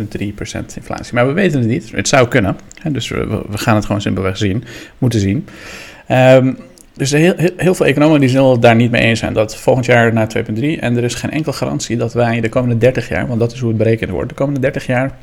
inflatie. 0.76 1.14
Maar 1.14 1.28
we 1.28 1.34
weten 1.34 1.60
het 1.60 1.68
niet. 1.70 1.92
Het 1.92 2.08
zou 2.08 2.28
kunnen. 2.28 2.58
Hè? 2.82 2.92
Dus 2.92 3.10
we, 3.10 3.44
gaan 3.50 3.76
het 3.76 3.86
gewoon 3.86 4.02
simpelweg 4.02 4.38
zien, 4.38 4.64
moeten 4.98 5.20
zien. 5.20 5.48
Um, 6.12 6.58
dus 6.94 7.12
heel, 7.12 7.34
heel, 7.58 7.76
veel 7.76 7.86
economen 7.86 8.20
die 8.20 8.30
zullen 8.30 8.60
daar 8.60 8.76
niet 8.76 8.92
mee 8.92 9.02
eens 9.02 9.20
zijn. 9.20 9.34
Dat 9.34 9.56
volgend 9.56 9.86
jaar 9.86 10.14
naar 10.14 10.28
2,3. 10.38 10.44
En 10.80 10.98
er 10.98 11.04
is 11.04 11.16
geen 11.16 11.32
enkele 11.32 11.56
garantie 11.56 11.98
dat 11.98 12.14
wij 12.14 12.42
de 12.42 12.50
komende 12.50 12.78
30 12.78 13.10
jaar, 13.10 13.28
want 13.28 13.40
dat 13.40 13.52
is 13.52 13.60
hoe 13.60 13.70
het 13.70 13.78
berekend 13.78 14.10
wordt, 14.10 14.30
de 14.30 14.36
komende 14.36 14.60
30 14.60 14.86
jaar 14.86 15.18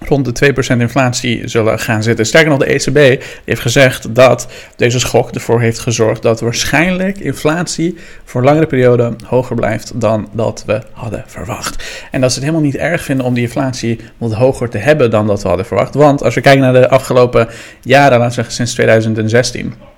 rond 0.00 0.38
de 0.38 0.54
2% 0.76 0.80
inflatie 0.80 1.48
zullen 1.48 1.78
gaan 1.78 2.02
zitten. 2.02 2.26
Sterker 2.26 2.50
nog, 2.50 2.58
de 2.58 2.66
ECB 2.66 3.22
heeft 3.44 3.60
gezegd 3.60 4.14
dat 4.14 4.48
deze 4.76 4.98
schok 4.98 5.30
ervoor 5.30 5.60
heeft 5.60 5.78
gezorgd 5.78 6.22
dat 6.22 6.40
waarschijnlijk 6.40 7.18
inflatie 7.18 7.96
voor 8.24 8.44
langere 8.44 8.66
periode 8.66 9.16
hoger 9.24 9.56
blijft 9.56 10.00
dan 10.00 10.28
dat 10.32 10.62
we 10.66 10.82
hadden 10.92 11.24
verwacht. 11.26 11.84
En 12.10 12.20
dat 12.20 12.32
ze 12.32 12.38
het 12.38 12.48
helemaal 12.48 12.66
niet 12.70 12.76
erg 12.80 13.02
vinden 13.02 13.26
om 13.26 13.34
die 13.34 13.42
inflatie 13.42 14.00
wat 14.18 14.32
hoger 14.32 14.68
te 14.68 14.78
hebben 14.78 15.10
dan 15.10 15.26
dat 15.26 15.42
we 15.42 15.48
hadden 15.48 15.66
verwacht. 15.66 15.94
Want 15.94 16.22
als 16.22 16.34
we 16.34 16.40
kijken 16.40 16.62
naar 16.62 16.72
de 16.72 16.88
afgelopen 16.88 17.48
jaren, 17.82 18.10
laten 18.10 18.26
we 18.26 18.34
zeggen 18.34 18.54
sinds 18.54 18.72
2016 18.72 19.95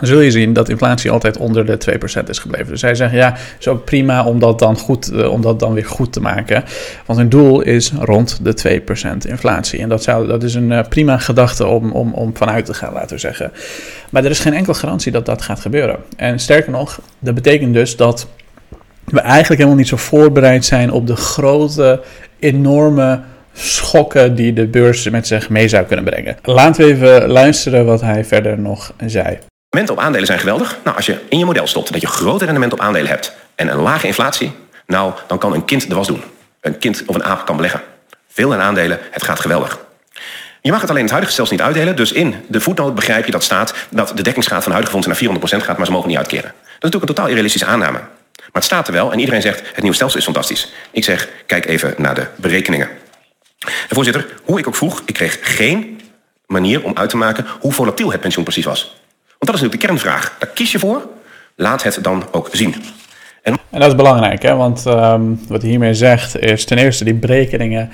zul 0.00 0.20
je 0.20 0.30
zien 0.30 0.52
dat 0.52 0.68
inflatie 0.68 1.10
altijd 1.10 1.36
onder 1.36 1.66
de 1.66 1.78
2% 2.24 2.28
is 2.28 2.38
gebleven. 2.38 2.66
Dus 2.66 2.80
zij 2.80 2.94
zeggen, 2.94 3.18
ja, 3.18 3.36
is 3.58 3.68
ook 3.68 3.84
prima 3.84 4.24
om 4.24 4.38
dat, 4.38 4.58
dan 4.58 4.76
goed, 4.76 5.12
eh, 5.12 5.30
om 5.30 5.40
dat 5.40 5.60
dan 5.60 5.72
weer 5.72 5.86
goed 5.86 6.12
te 6.12 6.20
maken. 6.20 6.64
Want 7.06 7.18
hun 7.18 7.28
doel 7.28 7.60
is 7.60 7.92
rond 8.00 8.38
de 8.42 8.54
2% 8.54 9.26
inflatie. 9.28 9.80
En 9.80 9.88
dat, 9.88 10.02
zou, 10.02 10.26
dat 10.26 10.42
is 10.42 10.54
een 10.54 10.70
uh, 10.70 10.80
prima 10.88 11.18
gedachte 11.18 11.66
om, 11.66 11.92
om, 11.92 12.12
om 12.12 12.36
vanuit 12.36 12.64
te 12.64 12.74
gaan, 12.74 12.92
laten 12.92 13.14
we 13.14 13.18
zeggen. 13.18 13.52
Maar 14.10 14.24
er 14.24 14.30
is 14.30 14.40
geen 14.40 14.54
enkele 14.54 14.74
garantie 14.74 15.12
dat 15.12 15.26
dat 15.26 15.42
gaat 15.42 15.60
gebeuren. 15.60 15.96
En 16.16 16.38
sterker 16.38 16.70
nog, 16.70 17.00
dat 17.18 17.34
betekent 17.34 17.74
dus 17.74 17.96
dat 17.96 18.26
we 19.04 19.20
eigenlijk 19.20 19.60
helemaal 19.60 19.78
niet 19.78 19.88
zo 19.88 19.96
voorbereid 19.96 20.64
zijn 20.64 20.90
op 20.90 21.06
de 21.06 21.16
grote, 21.16 22.02
enorme 22.38 23.20
schokken 23.52 24.34
die 24.34 24.52
de 24.52 24.66
beurs 24.66 25.10
met 25.10 25.26
zich 25.26 25.48
mee 25.48 25.68
zou 25.68 25.84
kunnen 25.84 26.04
brengen. 26.04 26.36
Laten 26.42 26.84
we 26.84 26.92
even 26.92 27.28
luisteren 27.28 27.84
wat 27.84 28.00
hij 28.00 28.24
verder 28.24 28.58
nog 28.58 28.92
zei. 29.06 29.38
Rendementen 29.74 30.04
op 30.04 30.08
aandelen 30.08 30.26
zijn 30.26 30.38
geweldig. 30.38 30.78
Nou, 30.84 30.96
als 30.96 31.06
je 31.06 31.18
in 31.28 31.38
je 31.38 31.44
model 31.44 31.66
stopt 31.66 31.92
dat 31.92 32.00
je 32.00 32.06
grote 32.06 32.44
rendement 32.44 32.72
op 32.72 32.80
aandelen 32.80 33.08
hebt 33.08 33.32
en 33.54 33.68
een 33.68 33.76
lage 33.76 34.06
inflatie, 34.06 34.52
nou, 34.86 35.12
dan 35.26 35.38
kan 35.38 35.52
een 35.52 35.64
kind 35.64 35.88
de 35.88 35.94
was 35.94 36.06
doen. 36.06 36.22
Een 36.60 36.78
kind 36.78 37.02
of 37.06 37.14
een 37.14 37.24
aap 37.24 37.46
kan 37.46 37.56
beleggen. 37.56 37.82
Veel 38.28 38.52
in 38.52 38.60
aandelen, 38.60 38.98
het 39.10 39.22
gaat 39.22 39.40
geweldig. 39.40 39.78
Je 40.60 40.70
mag 40.70 40.80
het 40.80 40.90
alleen 40.90 41.02
het 41.02 41.10
huidige 41.10 41.34
zelfs 41.34 41.50
niet 41.50 41.60
uitdelen. 41.60 41.96
Dus 41.96 42.12
in 42.12 42.44
de 42.48 42.60
voetnoot 42.60 42.94
begrijp 42.94 43.24
je 43.24 43.30
dat 43.30 43.44
staat 43.44 43.74
dat 43.90 44.12
de 44.14 44.22
dekkingsgraad 44.22 44.62
van 44.62 44.72
huidige 44.72 44.96
fondsen 44.96 45.28
naar 45.28 45.40
400% 45.60 45.64
gaat, 45.64 45.76
maar 45.76 45.86
ze 45.86 45.92
mogen 45.92 46.08
niet 46.08 46.18
uitkeren. 46.18 46.50
Dat 46.50 46.64
is 46.64 46.72
natuurlijk 46.80 47.02
een 47.02 47.14
totaal 47.14 47.28
irrealistische 47.28 47.66
aanname. 47.66 47.98
Maar 47.98 48.62
het 48.62 48.64
staat 48.64 48.86
er 48.86 48.92
wel 48.92 49.12
en 49.12 49.18
iedereen 49.18 49.42
zegt 49.42 49.62
het 49.66 49.80
nieuwe 49.80 49.94
stelsel 49.94 50.18
is 50.18 50.24
fantastisch. 50.24 50.72
Ik 50.90 51.04
zeg, 51.04 51.28
kijk 51.46 51.66
even 51.66 51.94
naar 51.96 52.14
de 52.14 52.26
berekeningen. 52.36 52.88
En 53.58 53.94
voorzitter, 53.94 54.26
hoe 54.44 54.58
ik 54.58 54.66
ook 54.66 54.76
vroeg, 54.76 55.02
ik 55.04 55.14
kreeg 55.14 55.38
geen 55.42 56.00
manier 56.46 56.84
om 56.84 56.96
uit 56.96 57.10
te 57.10 57.16
maken 57.16 57.46
hoe 57.60 57.72
volatiel 57.72 58.12
het 58.12 58.20
pensioen 58.20 58.44
precies 58.44 58.64
was. 58.64 59.02
Want 59.38 59.52
dat 59.52 59.54
is 59.54 59.60
natuurlijk 59.60 59.80
de 59.80 59.86
kernvraag. 59.86 60.36
Daar 60.38 60.50
kies 60.54 60.72
je 60.72 60.78
voor. 60.78 61.08
Laat 61.56 61.82
het 61.82 61.98
dan 62.02 62.24
ook 62.32 62.48
zien. 62.52 62.74
En, 63.42 63.52
en 63.70 63.80
dat 63.80 63.88
is 63.88 63.94
belangrijk, 63.94 64.42
hè? 64.42 64.54
want 64.54 64.86
um, 64.86 65.40
wat 65.48 65.60
hij 65.60 65.70
hiermee 65.70 65.94
zegt 65.94 66.38
is 66.38 66.64
ten 66.64 66.78
eerste 66.78 67.04
die 67.04 67.14
berekeningen. 67.14 67.90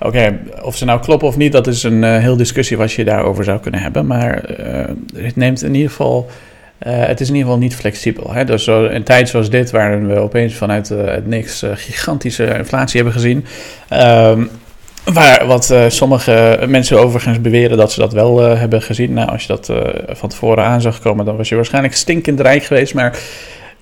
Oké, 0.00 0.38
of 0.62 0.76
ze 0.76 0.84
nou 0.84 1.00
kloppen 1.00 1.28
of 1.28 1.36
niet, 1.36 1.52
dat 1.52 1.66
is 1.66 1.82
een 1.82 2.02
uh, 2.02 2.18
heel 2.18 2.36
discussie 2.36 2.76
wat 2.76 2.92
je 2.92 3.04
daarover 3.04 3.44
zou 3.44 3.60
kunnen 3.60 3.80
hebben. 3.80 4.06
Maar 4.06 4.60
uh, 4.60 4.84
het 5.14 5.36
neemt 5.36 5.62
in 5.62 5.74
ieder 5.74 5.90
geval. 5.90 6.30
Uh, 6.86 7.06
het 7.06 7.20
is 7.20 7.28
in 7.28 7.34
ieder 7.34 7.50
geval 7.50 7.62
niet 7.62 7.76
flexibel. 7.76 8.32
Hè? 8.32 8.44
Dus 8.44 8.64
zo, 8.64 8.84
een 8.84 9.02
tijd 9.02 9.28
zoals 9.28 9.50
dit, 9.50 9.70
waarin 9.70 10.08
we 10.08 10.18
opeens 10.18 10.54
vanuit 10.54 10.88
het 10.88 11.26
niks 11.26 11.62
gigantische 11.74 12.56
inflatie 12.56 12.96
hebben 12.96 13.20
gezien. 13.20 13.44
Um, 13.92 14.50
Waar 15.04 15.46
wat 15.46 15.70
uh, 15.72 15.84
sommige 15.88 16.64
mensen 16.66 17.00
overigens 17.00 17.40
beweren 17.40 17.76
dat 17.76 17.92
ze 17.92 18.00
dat 18.00 18.12
wel 18.12 18.50
uh, 18.50 18.58
hebben 18.58 18.82
gezien. 18.82 19.12
Nou, 19.12 19.28
als 19.28 19.42
je 19.42 19.48
dat 19.48 19.68
uh, 19.68 19.76
van 20.08 20.28
tevoren 20.28 20.64
aan 20.64 20.80
zag 20.80 21.00
komen, 21.00 21.24
dan 21.24 21.36
was 21.36 21.48
je 21.48 21.54
waarschijnlijk 21.54 21.94
stinkend 21.94 22.40
rijk 22.40 22.64
geweest. 22.64 22.94
Maar 22.94 23.18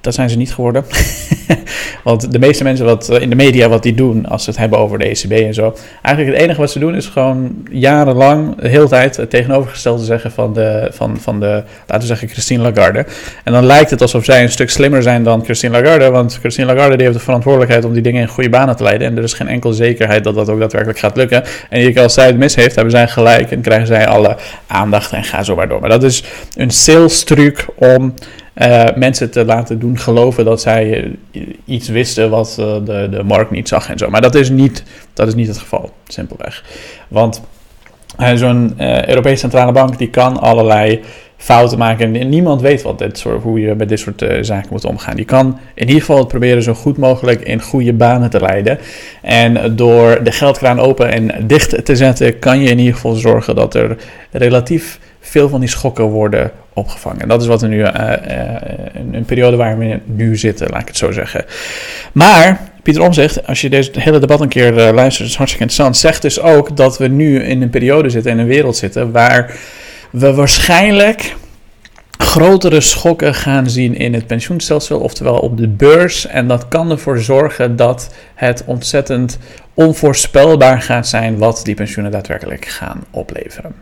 dat 0.00 0.14
zijn 0.14 0.30
ze 0.30 0.36
niet 0.36 0.54
geworden. 0.54 0.84
Want 2.04 2.32
de 2.32 2.38
meeste 2.38 2.64
mensen 2.64 2.84
wat, 2.84 3.08
eh, 3.08 3.20
in 3.20 3.30
de 3.30 3.36
media 3.36 3.68
wat 3.68 3.82
die 3.82 3.94
doen, 3.94 4.26
als 4.26 4.44
ze 4.44 4.50
het 4.50 4.58
hebben 4.58 4.78
over 4.78 4.98
de 4.98 5.04
ECB 5.04 5.32
en 5.32 5.54
zo. 5.54 5.74
Eigenlijk 6.02 6.36
het 6.36 6.44
enige 6.44 6.60
wat 6.60 6.70
ze 6.70 6.78
doen 6.78 6.94
is 6.94 7.06
gewoon 7.06 7.66
jarenlang, 7.70 8.60
de 8.60 8.68
hele 8.68 8.88
tijd, 8.88 9.16
het 9.16 9.30
tegenovergestelde 9.30 10.04
zeggen 10.04 10.32
van 10.32 10.52
de, 10.52 10.88
van, 10.90 11.16
van 11.20 11.40
de, 11.40 11.62
laten 11.78 12.00
we 12.00 12.06
zeggen, 12.06 12.28
Christine 12.28 12.62
Lagarde. 12.62 13.06
En 13.44 13.52
dan 13.52 13.64
lijkt 13.64 13.90
het 13.90 14.02
alsof 14.02 14.24
zij 14.24 14.42
een 14.42 14.50
stuk 14.50 14.70
slimmer 14.70 15.02
zijn 15.02 15.22
dan 15.22 15.44
Christine 15.44 15.80
Lagarde. 15.80 16.10
Want 16.10 16.38
Christine 16.40 16.66
Lagarde 16.66 16.96
die 16.96 17.04
heeft 17.06 17.18
de 17.18 17.24
verantwoordelijkheid 17.24 17.84
om 17.84 17.92
die 17.92 18.02
dingen 18.02 18.22
in 18.22 18.28
goede 18.28 18.50
banen 18.50 18.76
te 18.76 18.82
leiden. 18.82 19.06
En 19.06 19.16
er 19.16 19.22
is 19.22 19.32
geen 19.32 19.48
enkel 19.48 19.72
zekerheid 19.72 20.24
dat 20.24 20.34
dat 20.34 20.48
ook 20.48 20.58
daadwerkelijk 20.58 20.98
gaat 20.98 21.16
lukken. 21.16 21.44
En 21.70 21.96
als 21.96 22.14
zij 22.14 22.26
het 22.26 22.36
mis 22.36 22.54
heeft, 22.54 22.74
hebben 22.74 22.92
zij 22.92 23.08
gelijk 23.08 23.50
en 23.50 23.60
krijgen 23.60 23.86
zij 23.86 24.06
alle 24.06 24.36
aandacht 24.66 25.12
en 25.12 25.24
ga 25.24 25.42
zo 25.42 25.54
maar 25.54 25.68
door. 25.68 25.80
Maar 25.80 25.90
dat 25.90 26.02
is 26.02 26.24
een 26.56 26.70
sales 26.70 27.24
truc 27.24 27.66
om 27.74 28.14
uh, 28.58 28.84
mensen 28.96 29.30
te 29.30 29.44
laten 29.44 29.78
doen 29.78 29.98
geloven 29.98 30.44
dat 30.44 30.60
zij 30.60 31.04
uh, 31.32 31.42
iets 31.64 31.88
wisten 31.88 32.30
wat 32.30 32.56
uh, 32.60 32.74
de, 32.84 33.08
de 33.10 33.22
markt 33.22 33.50
niet 33.50 33.68
zag 33.68 33.90
en 33.90 33.98
zo. 33.98 34.10
Maar 34.10 34.20
dat 34.20 34.34
is 34.34 34.50
niet, 34.50 34.82
dat 35.12 35.28
is 35.28 35.34
niet 35.34 35.46
het 35.46 35.58
geval, 35.58 35.92
simpelweg. 36.06 36.64
Want 37.08 37.42
zo'n 38.34 38.74
Europese 39.06 39.36
Centrale 39.36 39.72
Bank 39.72 39.98
die 39.98 40.10
kan 40.10 40.40
allerlei 40.40 41.00
fouten 41.48 41.78
maken. 41.78 42.16
En 42.16 42.28
niemand 42.28 42.60
weet 42.60 42.82
wat 42.82 42.98
dit 42.98 43.18
soort, 43.18 43.42
hoe 43.42 43.60
je 43.60 43.74
met 43.74 43.88
dit 43.88 43.98
soort 43.98 44.24
zaken 44.40 44.68
moet 44.70 44.84
omgaan. 44.84 45.16
Je 45.16 45.24
kan 45.24 45.58
in 45.74 45.86
ieder 45.86 46.00
geval 46.00 46.26
proberen 46.26 46.62
zo 46.62 46.74
goed 46.74 46.96
mogelijk 46.96 47.40
in 47.40 47.62
goede 47.62 47.92
banen 47.92 48.30
te 48.30 48.40
leiden. 48.40 48.78
En 49.22 49.76
door 49.76 50.24
de 50.24 50.32
geldkraan 50.32 50.80
open 50.80 51.12
en 51.12 51.46
dicht 51.46 51.84
te 51.84 51.96
zetten, 51.96 52.38
kan 52.38 52.60
je 52.60 52.70
in 52.70 52.78
ieder 52.78 52.94
geval 52.94 53.14
zorgen 53.14 53.54
dat 53.54 53.74
er 53.74 53.96
relatief 54.30 54.98
veel 55.20 55.48
van 55.48 55.60
die 55.60 55.68
schokken 55.68 56.04
worden 56.04 56.50
opgevangen. 56.72 57.20
En 57.20 57.28
dat 57.28 57.40
is 57.40 57.46
wat 57.46 57.60
we 57.60 57.66
nu, 57.66 57.78
uh, 57.78 58.12
een, 59.12 59.24
periode 59.24 59.56
waar 59.56 59.78
we 59.78 60.00
nu 60.04 60.36
zitten, 60.36 60.68
laat 60.70 60.80
ik 60.80 60.88
het 60.88 60.96
zo 60.96 61.12
zeggen. 61.12 61.44
Maar 62.12 62.60
Pieter 62.82 63.02
Omzicht, 63.02 63.46
als 63.46 63.60
je 63.60 63.68
deze 63.70 63.90
hele 63.92 64.18
debat 64.18 64.40
een 64.40 64.48
keer 64.48 64.72
luistert, 64.72 65.28
is 65.28 65.36
hartstikke 65.36 65.66
interessant, 65.68 65.96
zegt 65.96 66.22
dus 66.22 66.40
ook 66.40 66.76
dat 66.76 66.98
we 66.98 67.08
nu 67.08 67.42
in 67.42 67.62
een 67.62 67.70
periode 67.70 68.10
zitten, 68.10 68.32
in 68.32 68.38
een 68.38 68.46
wereld 68.46 68.76
zitten, 68.76 69.12
waar 69.12 69.54
we 70.10 70.34
waarschijnlijk 70.34 71.36
grotere 72.18 72.80
schokken 72.80 73.34
gaan 73.34 73.70
zien 73.70 73.94
in 73.94 74.14
het 74.14 74.26
pensioenstelsel, 74.26 75.00
oftewel 75.00 75.38
op 75.38 75.56
de 75.56 75.68
beurs. 75.68 76.26
En 76.26 76.48
dat 76.48 76.68
kan 76.68 76.90
ervoor 76.90 77.18
zorgen 77.18 77.76
dat 77.76 78.14
het 78.34 78.62
ontzettend 78.66 79.38
onvoorspelbaar 79.74 80.82
gaat 80.82 81.08
zijn 81.08 81.38
wat 81.38 81.60
die 81.64 81.74
pensioenen 81.74 82.12
daadwerkelijk 82.12 82.64
gaan 82.64 83.04
opleveren. 83.10 83.74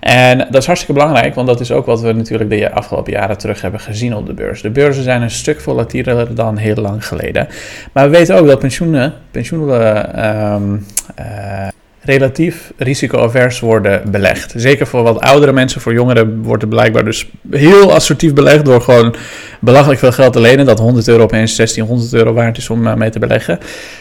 En 0.00 0.38
dat 0.38 0.54
is 0.54 0.66
hartstikke 0.66 1.00
belangrijk, 1.00 1.34
want 1.34 1.46
dat 1.46 1.60
is 1.60 1.72
ook 1.72 1.86
wat 1.86 2.00
we 2.00 2.12
natuurlijk 2.12 2.50
de 2.50 2.72
afgelopen 2.72 3.12
jaren 3.12 3.38
terug 3.38 3.60
hebben 3.60 3.80
gezien 3.80 4.14
op 4.14 4.26
de 4.26 4.34
beurs. 4.34 4.62
De 4.62 4.70
beurzen 4.70 5.02
zijn 5.02 5.22
een 5.22 5.30
stuk 5.30 5.60
volatieler 5.60 6.34
dan 6.34 6.56
heel 6.56 6.74
lang 6.74 7.06
geleden. 7.06 7.48
Maar 7.92 8.10
we 8.10 8.16
weten 8.16 8.36
ook 8.36 8.46
dat 8.46 8.58
pensioenen, 8.58 9.14
pensioenen 9.30 10.26
um, 10.54 10.86
uh, 11.18 11.68
relatief 12.08 12.72
risicoavers 12.76 13.60
worden 13.60 14.10
belegd. 14.10 14.52
Zeker 14.56 14.86
voor 14.86 15.02
wat 15.02 15.20
oudere 15.20 15.52
mensen, 15.52 15.80
voor 15.80 15.92
jongeren 15.92 16.42
wordt 16.42 16.62
het 16.62 16.70
blijkbaar 16.70 17.04
dus 17.04 17.28
heel 17.50 17.92
assertief 17.92 18.34
belegd 18.34 18.64
door 18.64 18.80
gewoon 18.80 19.14
belachelijk 19.60 20.00
veel 20.00 20.12
geld 20.12 20.32
te 20.32 20.40
lenen. 20.40 20.66
Dat 20.66 20.78
100 20.78 21.08
euro 21.08 21.22
opeens 21.22 21.56
1600 21.56 22.12
euro 22.12 22.32
waard 22.32 22.56
is 22.56 22.70
om 22.70 22.86
uh, 22.86 22.94
mee 22.94 23.10
te 23.10 23.18
beleggen. 23.18 23.58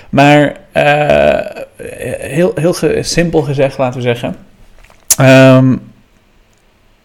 Maar 0.09 0.55
uh, 0.73 1.39
heel, 2.19 2.51
heel 2.55 2.75
simpel 3.01 3.41
gezegd, 3.41 3.77
laten 3.77 4.01
we 4.01 4.15
zeggen. 4.15 4.35
Um, 5.55 5.81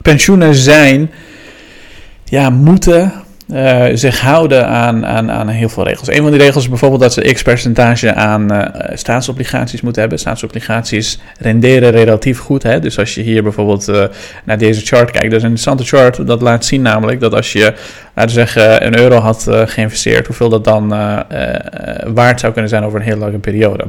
pensioenen 0.03 0.55
zijn, 0.55 1.11
ja, 2.25 2.51
moeten 2.51 3.13
uh, 3.53 3.85
zich 3.95 4.21
houden 4.21 4.67
aan, 4.69 5.07
aan, 5.07 5.31
aan 5.31 5.49
heel 5.49 5.69
veel 5.69 5.85
regels. 5.85 6.09
Een 6.09 6.23
van 6.23 6.31
die 6.31 6.41
regels 6.41 6.63
is 6.63 6.69
bijvoorbeeld 6.69 7.01
dat 7.01 7.13
ze 7.13 7.33
x 7.33 7.43
percentage 7.43 8.15
aan 8.15 8.53
uh, 8.53 8.65
staatsobligaties 8.95 9.81
moeten 9.81 10.01
hebben. 10.01 10.19
Staatsobligaties 10.19 11.19
renderen 11.39 11.91
relatief 11.91 12.39
goed. 12.39 12.63
Hè? 12.63 12.81
Dus 12.81 12.99
als 12.99 13.15
je 13.15 13.23
hier 13.23 13.43
bijvoorbeeld 13.43 13.89
uh, 13.89 14.05
naar 14.45 14.59
deze 14.59 14.87
chart 14.87 15.11
kijkt, 15.11 15.31
dat 15.31 15.39
is 15.39 15.47
een 15.47 15.51
interessante 15.51 15.85
chart. 15.85 16.27
Dat 16.27 16.43
laat 16.43 16.65
zien 16.65 16.83
namelijk 16.83 17.21
dat 17.21 17.35
als 17.35 17.53
je 17.53 17.75
laten 18.15 18.35
we 18.35 18.41
zeggen, 18.41 18.87
een 18.87 18.99
euro 18.99 19.17
had 19.17 19.47
uh, 19.49 19.63
geïnvesteerd, 19.65 20.27
hoeveel 20.27 20.49
dat 20.49 20.65
dan 20.65 20.95
uh, 20.95 21.19
waard 22.15 22.41
zou 22.41 22.53
kunnen 22.53 22.71
zijn 22.71 22.85
over 22.85 22.99
een 22.99 23.07
heel 23.07 23.17
lange 23.17 23.39
periode. 23.39 23.85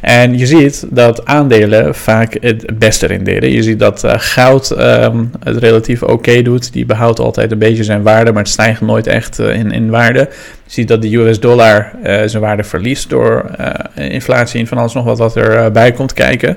En 0.00 0.38
je 0.38 0.46
ziet 0.46 0.86
dat 0.90 1.24
aandelen 1.24 1.94
vaak 1.94 2.36
het 2.40 2.78
beste 2.78 3.06
erin 3.06 3.24
deden. 3.24 3.50
Je 3.50 3.62
ziet 3.62 3.78
dat 3.78 4.04
goud 4.06 4.70
um, 4.70 5.30
het 5.44 5.56
relatief 5.56 6.02
oké 6.02 6.42
doet. 6.42 6.72
Die 6.72 6.86
behoudt 6.86 7.18
altijd 7.18 7.52
een 7.52 7.58
beetje 7.58 7.84
zijn 7.84 8.02
waarde, 8.02 8.32
maar 8.32 8.42
het 8.42 8.52
stijgt 8.52 8.80
nooit 8.80 9.06
echt 9.06 9.38
in, 9.38 9.72
in 9.72 9.90
waarde. 9.90 10.28
Ziet 10.70 10.88
dat 10.88 11.02
de 11.02 11.16
US 11.16 11.40
dollar 11.40 11.92
zijn 12.02 12.42
waarde 12.42 12.64
verliest 12.64 13.08
door 13.08 13.50
inflatie 13.94 14.60
en 14.60 14.66
van 14.66 14.78
alles 14.78 14.92
nog 14.92 15.04
wat 15.04 15.18
wat 15.18 15.36
erbij 15.36 15.92
komt 15.92 16.12
kijken. 16.12 16.56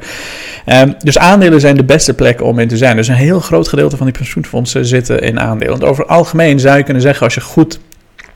Um, 0.65 0.95
dus 0.99 1.17
aandelen 1.17 1.59
zijn 1.59 1.75
de 1.75 1.83
beste 1.83 2.13
plek 2.13 2.41
om 2.41 2.59
in 2.59 2.67
te 2.67 2.77
zijn. 2.77 2.95
Dus 2.95 3.07
een 3.07 3.15
heel 3.15 3.39
groot 3.39 3.67
gedeelte 3.67 3.97
van 3.97 4.05
die 4.05 4.15
pensioenfondsen 4.15 4.85
zitten 4.85 5.21
in 5.21 5.39
aandelen. 5.39 5.71
Want 5.71 5.83
over 5.83 6.03
het 6.03 6.11
algemeen 6.11 6.59
zou 6.59 6.77
je 6.77 6.83
kunnen 6.83 7.01
zeggen, 7.01 7.23
als 7.23 7.33
je 7.33 7.41
goed 7.41 7.79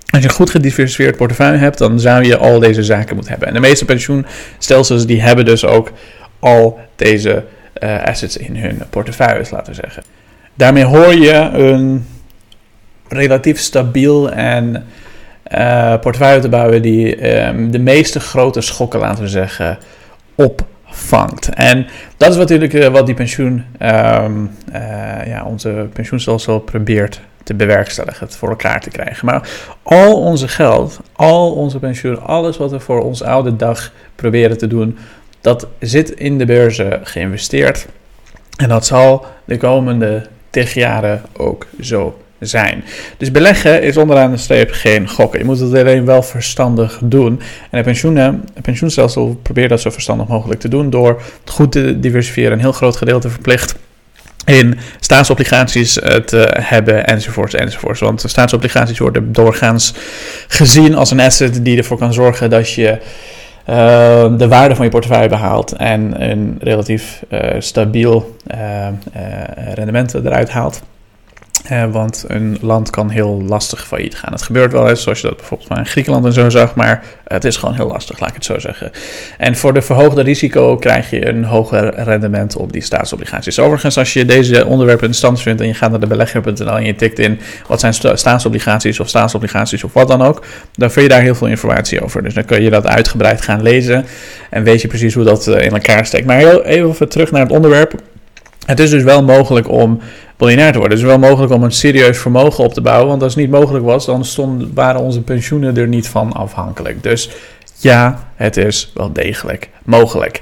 als 0.10 0.22
je 0.22 0.28
een 0.28 0.36
goed 0.36 0.50
gediversifieerd 0.50 1.18
portefeuille 1.18 1.58
hebt, 1.58 1.78
dan 1.78 2.00
zou 2.00 2.24
je 2.24 2.38
al 2.38 2.60
deze 2.60 2.84
zaken 2.84 3.14
moeten 3.16 3.32
hebben. 3.32 3.48
En 3.48 3.54
de 3.54 3.68
meeste 3.68 3.86
pensioenstelsels 3.86 5.06
die 5.06 5.22
hebben 5.22 5.46
dus 5.46 5.66
ook 5.66 5.92
al 6.40 6.80
deze 6.96 7.44
assets 8.04 8.38
in 8.38 8.56
hun 8.56 8.82
portefeuilles, 8.90 9.50
laten 9.50 9.74
we 9.74 9.80
zeggen. 9.84 10.04
Daarmee 10.54 10.84
hoor 10.84 11.14
je 11.14 11.34
een 11.34 12.06
relatief 13.08 13.60
stabiel 13.60 14.32
en 14.32 14.86
uh, 15.56 15.94
te 16.40 16.50
bouwen 16.50 16.82
die 16.82 17.38
um, 17.48 17.72
de 17.72 17.80
meeste 17.80 18.20
grote 18.20 18.62
schokken, 18.62 19.00
laten 19.00 19.24
we 19.24 19.30
zeggen, 19.30 19.78
opvangt. 20.36 21.50
En 21.50 21.88
dat 22.18 22.30
is 22.30 22.36
natuurlijk 22.36 22.74
uh, 22.74 22.88
wat 22.88 23.06
die 23.06 23.16
pensioen, 23.16 23.66
um, 23.82 24.52
ja, 25.26 25.44
onze 25.46 25.88
pensioenstelsel 25.94 26.60
probeert 26.60 27.22
te 27.44 27.54
bewerkstelligen, 27.54 28.26
het 28.26 28.36
voor 28.36 28.50
elkaar 28.50 28.82
te 28.82 28.90
krijgen. 28.90 29.26
Maar 29.26 29.50
al 29.84 30.22
onze 30.22 30.48
geld, 30.48 31.00
al 31.14 31.52
onze 31.52 31.80
pensioen, 31.80 32.22
alles 32.22 32.58
wat 32.58 32.72
we 32.72 32.80
voor 32.80 33.02
ons 33.02 33.24
oude 33.24 33.56
dag 33.56 33.92
proberen 34.16 34.58
te 34.58 34.68
doen, 34.68 34.98
dat 35.42 35.68
zit 35.80 36.10
in 36.10 36.38
de 36.38 36.46
beurzen 36.46 37.00
geïnvesteerd. 37.04 37.88
En 38.58 38.70
dat 38.70 38.86
zal 38.86 39.26
de 39.46 39.58
komende 39.58 40.26
tig 40.50 40.74
jaren 40.74 41.22
ook 41.34 41.68
zo 41.82 42.18
zijn. 42.40 42.84
Dus 43.18 43.32
beleggen 43.32 43.84
is 43.84 43.98
onderaan 43.98 44.32
de 44.32 44.38
streep 44.38 44.72
geen 44.72 45.10
gokken. 45.10 45.40
Je 45.40 45.46
moet 45.46 45.60
het 45.60 45.74
alleen 45.74 46.06
wel 46.06 46.24
verstandig 46.24 47.00
doen. 47.04 47.42
En 47.70 47.86
het 47.86 48.62
pensioenstelsel 48.62 49.40
probeert 49.42 49.70
dat 49.70 49.82
zo 49.82 49.90
verstandig 49.90 50.28
mogelijk 50.28 50.60
te 50.60 50.68
doen 50.68 50.90
door 50.90 51.22
goed 51.46 51.72
te 51.72 52.00
diversifiëren, 52.00 52.52
een 52.52 52.60
heel 52.60 52.72
groot 52.72 52.96
gedeelte 52.96 53.30
verplicht 53.30 53.76
in 54.46 54.78
staatsobligaties 55.00 56.00
eh, 56.00 56.16
te 56.16 56.54
hebben 56.60 57.08
enzovoorts 57.08 57.54
enzovoorts. 57.54 58.00
Want 58.00 58.24
staatsobligaties 58.26 59.00
worden 59.00 59.34
doorgaans 59.34 59.94
gezien 60.48 60.96
als 60.96 61.12
een 61.12 61.20
asset 61.20 61.66
die 61.66 61.78
ervoor 61.78 61.98
kan 61.98 62.14
zorgen 62.14 62.50
dat 62.50 62.72
je 62.74 62.98
uh, 63.70 64.38
de 64.38 64.48
waarde 64.48 64.76
van 64.76 64.86
je 64.86 64.92
portefeuille 64.92 65.30
behaalt 65.30 65.72
en 65.72 66.30
een 66.30 66.58
relatief 66.60 67.24
uh, 67.30 67.40
stabiel 67.60 68.36
rendement 69.74 70.14
eruit 70.14 70.50
haalt. 70.50 70.82
Uh, 71.72 71.92
want 71.92 72.26
een 72.28 72.58
land 72.62 72.90
kan 72.90 73.10
heel 73.10 73.42
lastig 73.48 73.88
failliet 73.88 74.16
gaan. 74.16 74.32
Het 74.32 74.42
gebeurt 74.42 74.72
wel 74.72 74.90
eens, 74.90 75.02
zoals 75.02 75.22
je 75.22 75.28
dat 75.28 75.38
bijvoorbeeld 75.38 75.78
in 75.78 75.86
Griekenland 75.86 76.26
en 76.26 76.34
zo 76.34 76.50
zag, 76.50 76.76
maar 76.76 77.04
het 77.28 77.46
is 77.46 77.58
gewoon 77.58 77.76
heel 77.76 77.88
lastig, 77.88 78.20
laat 78.20 78.30
ik 78.30 78.36
het 78.36 78.46
zo 78.46 78.60
zeggen. 78.60 78.92
En 79.38 79.56
voor 79.56 79.74
de 79.74 79.82
verhoogde 79.82 80.22
risico 80.22 80.78
krijg 80.78 81.10
je 81.10 81.28
een 81.28 81.44
hoger 81.44 82.04
rendement 82.04 82.56
op 82.56 82.74
die 82.74 82.82
staatsobligaties. 82.82 83.60
Overigens, 83.60 83.98
als 83.98 84.14
je 84.14 84.26
deze 84.26 84.66
onderwerpen 84.66 85.06
interessant 85.06 85.42
vindt 85.42 85.62
en 85.62 85.68
je 85.68 85.74
gaat 85.74 85.90
naar 85.90 86.00
de 86.00 86.08
belegger.nl 86.08 86.78
en 86.78 86.86
je 86.86 86.96
tikt 86.96 87.20
in 87.20 87.40
wat 87.68 87.80
zijn 87.80 87.94
staatsobligaties 87.94 89.00
of 89.00 89.08
staatsobligaties 89.08 89.84
of 89.84 89.94
wat 89.94 90.08
dan 90.08 90.22
ook, 90.22 90.46
dan 90.76 90.92
vind 90.92 91.06
je 91.06 91.12
daar 91.12 91.22
heel 91.22 91.36
veel 91.36 91.48
informatie 91.48 92.02
over. 92.02 92.24
Dus 92.24 92.34
dan 92.34 92.46
kun 92.46 92.62
je 92.62 92.70
dat 92.70 92.88
uitgebreid 92.88 93.42
gaan 93.42 93.62
lezen 93.62 94.06
en 94.50 94.64
weet 94.64 94.82
je 94.82 94.88
precies 94.88 95.14
hoe 95.14 95.24
dat 95.24 95.48
eh, 95.48 95.66
in 95.66 95.72
elkaar 95.72 96.06
steekt. 96.06 96.26
Maar 96.26 96.38
heel 96.38 96.64
even 96.64 97.10
terug 97.10 97.32
naar 97.32 97.42
het 97.42 97.52
onderwerp. 97.52 97.94
Het 98.66 98.80
is 98.80 98.90
dus 98.90 99.04
wel 99.04 99.24
mogelijk 99.24 99.70
om 99.70 100.00
miljonair 100.38 100.72
te 100.72 100.80
worden. 100.80 100.98
Het 100.98 101.06
is 101.08 101.14
wel 101.14 101.30
mogelijk 101.30 101.54
om 101.54 101.64
een 101.64 101.72
serieus 101.72 102.18
vermogen 102.18 102.64
op 102.64 102.74
te 102.74 102.82
bouwen. 102.82 103.08
Want 103.08 103.24
als 103.24 103.34
het 103.34 103.42
niet 103.42 103.52
mogelijk 103.52 103.86
was, 103.86 104.06
dan 104.06 104.26
stond, 104.26 104.64
waren 104.74 105.02
onze 105.02 105.22
pensioenen 105.22 105.78
er 105.78 105.88
niet 105.88 106.08
van 106.08 106.34
afhankelijk. 106.34 107.04
Dus 107.04 107.30
ja, 107.78 108.28
het 108.36 108.58
is 108.58 108.92
wel 108.94 109.14
degelijk 109.14 109.70
mogelijk. 109.84 110.42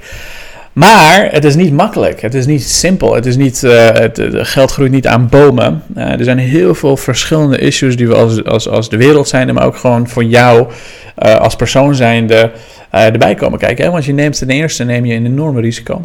Maar 0.72 1.28
het 1.32 1.44
is 1.44 1.54
niet 1.54 1.72
makkelijk. 1.72 2.20
Het 2.20 2.34
is 2.34 2.46
niet 2.46 2.62
simpel. 2.62 3.14
Het 3.14 3.26
is 3.26 3.36
niet, 3.36 3.62
uh, 3.62 3.88
het, 3.88 4.20
geld 4.30 4.70
groeit 4.70 4.90
niet 4.90 5.06
aan 5.06 5.28
bomen. 5.28 5.82
Uh, 5.96 6.12
er 6.12 6.24
zijn 6.24 6.38
heel 6.38 6.74
veel 6.74 6.96
verschillende 6.96 7.58
issues 7.58 7.96
die 7.96 8.08
we 8.08 8.14
als, 8.14 8.44
als, 8.44 8.68
als 8.68 8.88
de 8.88 8.96
wereld 8.96 9.28
zijn, 9.28 9.54
maar 9.54 9.66
ook 9.66 9.76
gewoon 9.76 10.08
voor 10.08 10.24
jou 10.24 10.66
als 11.14 11.56
persoon 11.56 11.94
zijnde 11.94 12.50
erbij 12.90 13.34
komen 13.34 13.58
kijken. 13.58 13.84
Hè? 13.84 13.90
Want 13.90 14.04
je 14.04 14.12
neemt 14.12 14.38
ten 14.38 14.50
eerste 14.50 14.84
neem 14.84 15.04
je 15.04 15.14
een 15.14 15.26
enorme 15.26 15.60
risico. 15.60 16.00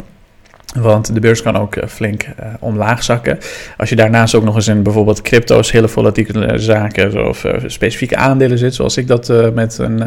Want 0.78 1.14
de 1.14 1.20
beurs 1.20 1.42
kan 1.42 1.56
ook 1.56 1.76
eh, 1.76 1.88
flink 1.88 2.22
uh, 2.22 2.46
omlaag 2.60 3.02
zakken. 3.02 3.38
Als 3.76 3.88
je 3.88 3.96
daarnaast 3.96 4.34
ook 4.34 4.44
nog 4.44 4.54
eens 4.54 4.68
in 4.68 4.82
bijvoorbeeld 4.82 5.22
crypto's, 5.22 5.72
hele 5.72 5.88
volatiele 5.88 6.58
zaken 6.58 7.28
of 7.28 7.44
uh, 7.44 7.52
specifieke 7.66 8.16
aandelen 8.16 8.58
zit, 8.58 8.74
zoals 8.74 8.96
ik 8.96 9.06
dat 9.06 9.32
met 9.54 9.78
een 9.78 10.02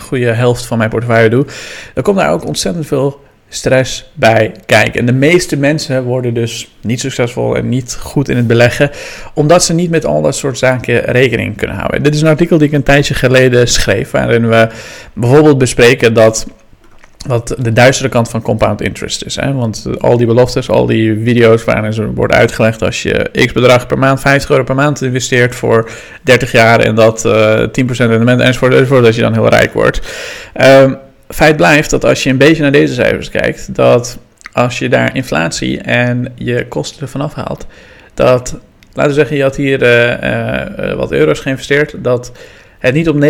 goede 0.00 0.32
helft 0.32 0.66
van 0.66 0.78
mijn 0.78 0.90
portefeuille 0.90 1.30
doe, 1.30 1.46
dan 1.94 2.02
komt 2.02 2.16
daar 2.16 2.32
ook 2.32 2.46
ontzettend 2.46 2.86
veel 2.86 3.20
stress 3.54 4.10
bij 4.14 4.52
kijken. 4.66 5.00
En 5.00 5.06
de 5.06 5.12
meeste 5.12 5.56
mensen 5.56 6.04
worden 6.04 6.34
dus 6.34 6.76
niet 6.80 7.00
succesvol 7.00 7.56
en 7.56 7.68
niet 7.68 7.96
goed 8.00 8.28
in 8.28 8.36
het 8.36 8.46
beleggen, 8.46 8.90
omdat 9.34 9.64
ze 9.64 9.74
niet 9.74 9.90
met 9.90 10.04
al 10.04 10.22
dat 10.22 10.36
soort 10.36 10.58
zaken 10.58 11.00
rekening 11.00 11.56
kunnen 11.56 11.76
houden. 11.76 12.02
Dit 12.02 12.14
is 12.14 12.20
een 12.20 12.28
artikel 12.28 12.58
die 12.58 12.66
ik 12.66 12.72
een 12.74 12.82
tijdje 12.82 13.14
geleden 13.14 13.68
schreef, 13.68 14.10
waarin 14.10 14.48
we 14.48 14.68
bijvoorbeeld 15.12 15.58
bespreken 15.58 16.14
dat 16.14 16.46
wat 17.26 17.54
de 17.58 17.72
duistere 17.72 18.08
kant 18.08 18.28
van 18.28 18.42
compound 18.42 18.80
interest 18.80 19.24
is. 19.24 19.36
Hè? 19.36 19.52
Want 19.52 19.86
al 19.98 20.16
die 20.16 20.26
beloftes, 20.26 20.70
al 20.70 20.86
die 20.86 21.20
video's 21.24 21.64
waarin 21.64 21.84
er 21.84 22.14
wordt 22.14 22.32
uitgelegd 22.32 22.82
als 22.82 23.02
je 23.02 23.30
x 23.46 23.52
bedrag 23.52 23.86
per 23.86 23.98
maand, 23.98 24.20
50 24.20 24.50
euro 24.50 24.64
per 24.64 24.74
maand 24.74 25.02
investeert 25.02 25.54
voor 25.54 25.90
30 26.22 26.52
jaar 26.52 26.80
en 26.80 26.94
dat 26.94 27.24
uh, 27.24 27.58
10% 27.58 27.66
rendement 27.96 28.40
enzovoort, 28.40 28.72
enzovoort, 28.72 29.04
dat 29.04 29.14
je 29.14 29.20
dan 29.20 29.32
heel 29.32 29.48
rijk 29.48 29.72
wordt. 29.72 30.00
Um, 30.62 30.98
feit 31.28 31.56
blijft 31.56 31.90
dat 31.90 32.04
als 32.04 32.22
je 32.22 32.30
een 32.30 32.38
beetje 32.38 32.62
naar 32.62 32.72
deze 32.72 32.94
cijfers 32.94 33.30
kijkt, 33.30 33.74
dat 33.74 34.18
als 34.52 34.78
je 34.78 34.88
daar 34.88 35.16
inflatie 35.16 35.80
en 35.80 36.32
je 36.34 36.66
kosten 36.68 37.02
ervan 37.02 37.20
afhaalt, 37.20 37.66
dat, 38.14 38.58
laten 38.92 39.10
we 39.10 39.18
zeggen, 39.18 39.36
je 39.36 39.42
had 39.42 39.56
hier 39.56 39.82
uh, 39.82 40.88
uh, 40.88 40.94
wat 40.94 41.12
euro's 41.12 41.40
geïnvesteerd, 41.40 41.94
dat 41.98 42.32
het 42.78 42.94
niet 42.94 43.08
op 43.08 43.24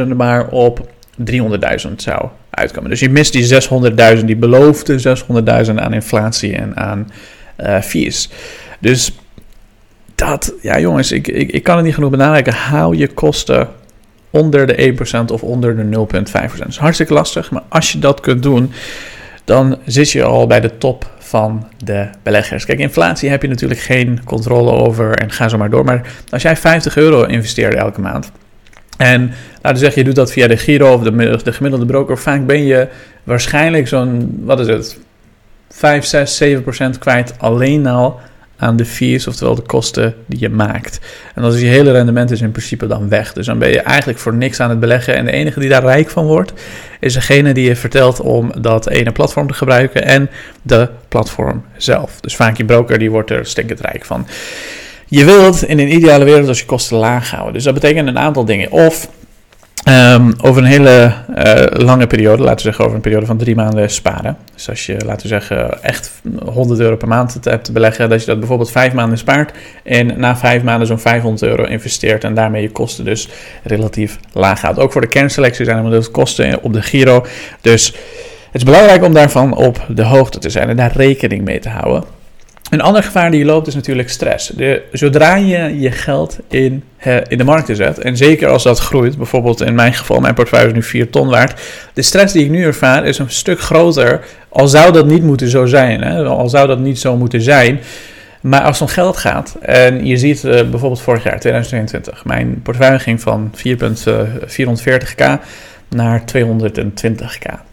900.000, 0.00 0.16
maar 0.16 0.48
op 0.48 0.88
300.000 1.18 1.94
zou 1.96 2.28
uitkomen. 2.50 2.90
Dus 2.90 3.00
je 3.00 3.10
mist 3.10 3.32
die 3.32 3.62
600.000, 4.18 4.24
die 4.24 4.36
beloofde 4.36 5.16
600.000 5.66 5.74
aan 5.74 5.94
inflatie 5.94 6.56
en 6.56 6.76
aan 6.76 7.10
uh, 7.60 7.80
fees. 7.80 8.30
Dus 8.78 9.12
dat, 10.14 10.54
ja 10.62 10.78
jongens, 10.78 11.12
ik, 11.12 11.28
ik, 11.28 11.50
ik 11.52 11.62
kan 11.62 11.76
het 11.76 11.84
niet 11.84 11.94
genoeg 11.94 12.10
benadrukken. 12.10 12.52
Hou 12.52 12.96
je 12.96 13.08
kosten 13.08 13.68
onder 14.30 14.66
de 14.66 14.94
1% 15.26 15.32
of 15.32 15.42
onder 15.42 15.76
de 15.76 15.96
0,5%. 15.96 16.58
Dat 16.58 16.68
is 16.68 16.76
hartstikke 16.76 17.12
lastig, 17.12 17.50
maar 17.50 17.62
als 17.68 17.92
je 17.92 17.98
dat 17.98 18.20
kunt 18.20 18.42
doen, 18.42 18.72
dan 19.44 19.78
zit 19.84 20.10
je 20.10 20.24
al 20.24 20.46
bij 20.46 20.60
de 20.60 20.78
top 20.78 21.10
van 21.18 21.66
de 21.84 22.08
beleggers. 22.22 22.64
Kijk, 22.64 22.78
inflatie 22.78 23.30
heb 23.30 23.42
je 23.42 23.48
natuurlijk 23.48 23.80
geen 23.80 24.24
controle 24.24 24.70
over 24.70 25.14
en 25.14 25.30
ga 25.30 25.48
zo 25.48 25.58
maar 25.58 25.70
door. 25.70 25.84
Maar 25.84 26.12
als 26.30 26.42
jij 26.42 26.56
50 26.56 26.96
euro 26.96 27.22
investeert 27.22 27.74
elke 27.74 28.00
maand 28.00 28.30
en 28.98 29.32
laten 29.54 29.72
we 29.72 29.78
zeggen, 29.78 29.98
je 29.98 30.04
doet 30.04 30.14
dat 30.14 30.32
via 30.32 30.46
de 30.46 30.56
Giro 30.56 30.92
of 30.92 31.02
de, 31.02 31.40
de 31.44 31.52
gemiddelde 31.52 31.86
broker. 31.86 32.18
Vaak 32.18 32.46
ben 32.46 32.64
je 32.64 32.88
waarschijnlijk 33.24 33.88
zo'n, 33.88 34.40
wat 34.44 34.60
is 34.60 34.66
het, 34.66 34.98
5, 35.70 36.04
6, 36.04 36.36
7 36.36 36.62
procent 36.62 36.98
kwijt 36.98 37.34
alleen 37.38 37.86
al 37.86 38.20
aan 38.56 38.76
de 38.76 38.84
fees, 38.84 39.26
oftewel 39.26 39.54
de 39.54 39.62
kosten 39.62 40.14
die 40.26 40.40
je 40.40 40.48
maakt. 40.48 41.00
En 41.34 41.42
dan 41.42 41.52
is 41.52 41.60
je 41.60 41.66
hele 41.66 41.92
rendement 41.92 42.30
is 42.30 42.40
in 42.40 42.50
principe 42.50 42.86
dan 42.86 43.08
weg. 43.08 43.32
Dus 43.32 43.46
dan 43.46 43.58
ben 43.58 43.68
je 43.68 43.80
eigenlijk 43.80 44.18
voor 44.18 44.34
niks 44.34 44.60
aan 44.60 44.70
het 44.70 44.80
beleggen. 44.80 45.14
En 45.14 45.24
de 45.24 45.30
enige 45.30 45.60
die 45.60 45.68
daar 45.68 45.82
rijk 45.82 46.10
van 46.10 46.26
wordt, 46.26 46.52
is 47.00 47.12
degene 47.12 47.54
die 47.54 47.68
je 47.68 47.76
vertelt 47.76 48.20
om 48.20 48.52
dat 48.60 48.88
ene 48.88 49.12
platform 49.12 49.46
te 49.46 49.54
gebruiken 49.54 50.04
en 50.04 50.30
de 50.62 50.88
platform 51.08 51.64
zelf. 51.76 52.20
Dus 52.20 52.36
vaak 52.36 52.56
je 52.56 52.64
broker, 52.64 52.98
die 52.98 53.10
wordt 53.10 53.30
er 53.30 53.46
stinkend 53.46 53.80
rijk 53.80 54.04
van. 54.04 54.26
Je 55.08 55.24
wilt 55.24 55.64
in 55.64 55.78
een 55.78 55.92
ideale 55.92 56.24
wereld 56.24 56.48
als 56.48 56.58
je 56.58 56.64
kosten 56.64 56.96
laag 56.96 57.30
houden. 57.30 57.52
Dus 57.52 57.64
dat 57.64 57.74
betekent 57.74 58.08
een 58.08 58.18
aantal 58.18 58.44
dingen. 58.44 58.70
Of 58.70 59.08
um, 59.88 60.34
over 60.40 60.62
een 60.62 60.68
hele 60.68 61.12
uh, 61.36 61.84
lange 61.84 62.06
periode, 62.06 62.42
laten 62.42 62.56
we 62.56 62.62
zeggen 62.62 62.84
over 62.84 62.96
een 62.96 63.02
periode 63.02 63.26
van 63.26 63.36
drie 63.36 63.54
maanden 63.54 63.90
sparen. 63.90 64.36
Dus 64.54 64.68
als 64.68 64.86
je, 64.86 64.96
laten 65.04 65.22
we 65.22 65.28
zeggen, 65.28 65.82
echt 65.82 66.12
100 66.44 66.80
euro 66.80 66.96
per 66.96 67.08
maand 67.08 67.38
hebt 67.42 67.64
te 67.64 67.72
beleggen, 67.72 68.08
dat 68.08 68.20
je 68.20 68.26
dat 68.26 68.38
bijvoorbeeld 68.38 68.70
vijf 68.70 68.92
maanden 68.92 69.18
spaart 69.18 69.52
en 69.84 70.20
na 70.20 70.36
vijf 70.36 70.62
maanden 70.62 70.86
zo'n 70.86 70.98
500 70.98 71.42
euro 71.42 71.64
investeert 71.64 72.24
en 72.24 72.34
daarmee 72.34 72.62
je 72.62 72.70
kosten 72.70 73.04
dus 73.04 73.28
relatief 73.62 74.18
laag 74.32 74.60
gaat. 74.60 74.78
Ook 74.78 74.92
voor 74.92 75.00
de 75.00 75.06
kernselectie 75.06 75.64
zijn 75.64 75.84
er 75.84 75.90
dus 75.90 76.10
kosten 76.10 76.62
op 76.62 76.72
de 76.72 76.82
Giro. 76.82 77.26
Dus 77.60 77.86
het 78.50 78.60
is 78.60 78.64
belangrijk 78.64 79.04
om 79.04 79.14
daarvan 79.14 79.56
op 79.56 79.84
de 79.88 80.04
hoogte 80.04 80.38
te 80.38 80.50
zijn 80.50 80.68
en 80.68 80.76
daar 80.76 80.92
rekening 80.96 81.44
mee 81.44 81.58
te 81.58 81.68
houden. 81.68 82.17
Een 82.70 82.80
ander 82.80 83.02
gevaar 83.02 83.30
die 83.30 83.40
je 83.40 83.46
loopt 83.46 83.66
is 83.66 83.74
natuurlijk 83.74 84.10
stress. 84.10 84.52
Zodra 84.92 85.36
je 85.36 85.80
je 85.80 85.90
geld 85.90 86.38
in 86.48 86.82
in 87.28 87.38
de 87.38 87.44
markt 87.44 87.76
zet. 87.76 87.98
En 87.98 88.16
zeker 88.16 88.48
als 88.48 88.62
dat 88.62 88.78
groeit, 88.78 89.16
bijvoorbeeld 89.16 89.60
in 89.60 89.74
mijn 89.74 89.94
geval, 89.94 90.20
mijn 90.20 90.34
portefeuille 90.34 90.68
is 90.68 90.74
nu 90.74 90.82
4 90.82 91.10
ton 91.10 91.28
waard. 91.28 91.60
De 91.94 92.02
stress 92.02 92.32
die 92.32 92.44
ik 92.44 92.50
nu 92.50 92.64
ervaar 92.64 93.06
is 93.06 93.18
een 93.18 93.30
stuk 93.30 93.60
groter, 93.60 94.24
al 94.48 94.68
zou 94.68 94.92
dat 94.92 95.06
niet 95.06 95.22
moeten 95.22 95.48
zo 95.48 95.66
zijn. 95.66 96.02
Hè? 96.02 96.24
Al 96.24 96.48
zou 96.48 96.66
dat 96.66 96.78
niet 96.78 96.98
zo 96.98 97.16
moeten 97.16 97.40
zijn. 97.40 97.80
Maar 98.40 98.62
als 98.62 98.80
het 98.80 98.88
om 98.88 98.94
geld 98.94 99.16
gaat, 99.16 99.56
en 99.60 100.06
je 100.06 100.16
ziet 100.16 100.44
uh, 100.44 100.52
bijvoorbeeld 100.52 101.00
vorig 101.00 101.22
jaar, 101.22 101.40
2022, 101.40 102.24
mijn 102.24 102.60
portefeuille 102.62 102.98
ging 102.98 103.20
van 103.20 103.52
4,440k 103.56 105.24
naar 105.88 106.22
220k. 106.36 107.67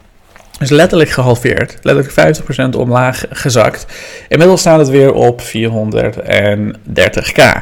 Dus 0.60 0.70
letterlijk 0.70 1.10
gehalveerd, 1.10 1.78
letterlijk 1.82 2.36
50% 2.76 2.78
omlaag 2.78 3.26
gezakt. 3.30 3.86
Inmiddels 4.28 4.60
staat 4.60 4.80
het 4.80 4.90
weer 4.90 5.14
op 5.14 5.42
430k. 5.42 7.62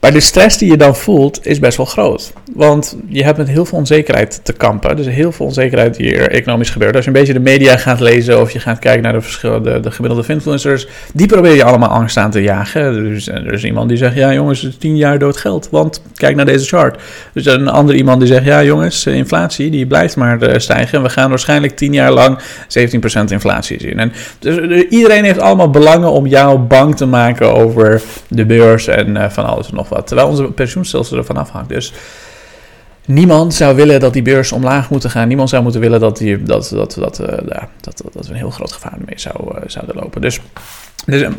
Maar 0.00 0.12
de 0.12 0.20
stress 0.20 0.58
die 0.58 0.70
je 0.70 0.76
dan 0.76 0.96
voelt 0.96 1.46
is 1.46 1.58
best 1.58 1.76
wel 1.76 1.86
groot. 1.86 2.32
Want 2.54 2.96
je 3.08 3.24
hebt 3.24 3.38
met 3.38 3.48
heel 3.48 3.64
veel 3.64 3.78
onzekerheid 3.78 4.40
te 4.42 4.52
kampen. 4.52 4.96
Dus 4.96 5.06
heel 5.06 5.32
veel 5.32 5.46
onzekerheid 5.46 5.96
die 5.96 6.14
er 6.14 6.30
economisch 6.30 6.70
gebeurt. 6.70 6.94
Als 6.94 7.04
je 7.04 7.10
een 7.10 7.16
beetje 7.16 7.32
de 7.32 7.40
media 7.40 7.76
gaat 7.76 8.00
lezen 8.00 8.40
of 8.40 8.50
je 8.50 8.60
gaat 8.60 8.78
kijken 8.78 9.02
naar 9.02 9.12
de 9.12 9.20
verschillende 9.20 9.80
de 9.80 9.90
gemiddelde 9.90 10.32
influencers, 10.32 10.86
die 11.12 11.26
probeer 11.26 11.54
je 11.54 11.64
allemaal 11.64 11.88
angst 11.88 12.16
aan 12.16 12.30
te 12.30 12.42
jagen. 12.42 12.92
Dus 12.92 13.28
er 13.28 13.52
is 13.52 13.64
iemand 13.64 13.88
die 13.88 13.98
zegt: 13.98 14.14
Ja, 14.14 14.32
jongens, 14.32 14.60
het 14.60 14.72
is 14.72 14.78
10 14.78 14.96
jaar 14.96 15.18
dood 15.18 15.36
geld. 15.36 15.68
Want 15.70 16.02
kijk 16.14 16.36
naar 16.36 16.46
deze 16.46 16.66
chart. 16.66 17.02
Dus 17.32 17.46
een 17.46 17.68
ander 17.68 17.94
iemand 17.94 18.18
die 18.18 18.28
zegt: 18.28 18.44
Ja, 18.44 18.62
jongens, 18.62 19.06
inflatie 19.06 19.70
die 19.70 19.86
blijft 19.86 20.16
maar 20.16 20.42
eh, 20.42 20.58
stijgen. 20.58 21.02
We 21.02 21.08
gaan 21.08 21.28
waarschijnlijk 21.28 21.76
10 21.76 21.92
jaar 21.92 22.12
lang 22.12 22.38
17% 22.38 22.42
inflatie 23.28 23.80
zien. 23.80 23.98
En 23.98 24.12
dus 24.38 24.58
eh, 24.58 24.90
iedereen 24.90 25.24
heeft 25.24 25.40
allemaal 25.40 25.70
belangen 25.70 26.10
om 26.10 26.26
jou 26.26 26.58
bang 26.58 26.96
te 26.96 27.06
maken 27.06 27.54
over 27.54 28.02
de 28.28 28.44
beurs 28.44 28.86
en 28.86 29.32
van 29.32 29.46
alles 29.46 29.68
en 29.68 29.74
nog 29.74 29.88
wat. 29.90 30.06
Terwijl 30.06 30.28
onze 30.28 30.44
pensioenstelsel 30.44 31.16
ervan 31.16 31.36
afhangt. 31.36 31.68
Dus 31.68 31.92
niemand 33.06 33.54
zou 33.54 33.76
willen 33.76 34.00
dat 34.00 34.12
die 34.12 34.22
beurs 34.22 34.52
omlaag 34.52 34.90
moeten 34.90 35.10
gaan. 35.10 35.28
Niemand 35.28 35.48
zou 35.48 35.62
moeten 35.62 35.80
willen 35.80 36.00
dat, 36.00 36.16
die, 36.16 36.42
dat, 36.42 36.70
dat, 36.74 36.96
dat, 36.98 37.20
ja, 37.48 37.68
dat, 37.80 38.02
dat 38.12 38.26
we 38.26 38.32
een 38.32 38.38
heel 38.38 38.50
groot 38.50 38.72
gevaar 38.72 38.98
mee 39.06 39.18
zou, 39.18 39.54
uh, 39.54 39.62
zouden 39.66 39.96
lopen. 39.96 40.20
Dus, 40.20 40.40
dus 41.06 41.22
um, 41.22 41.36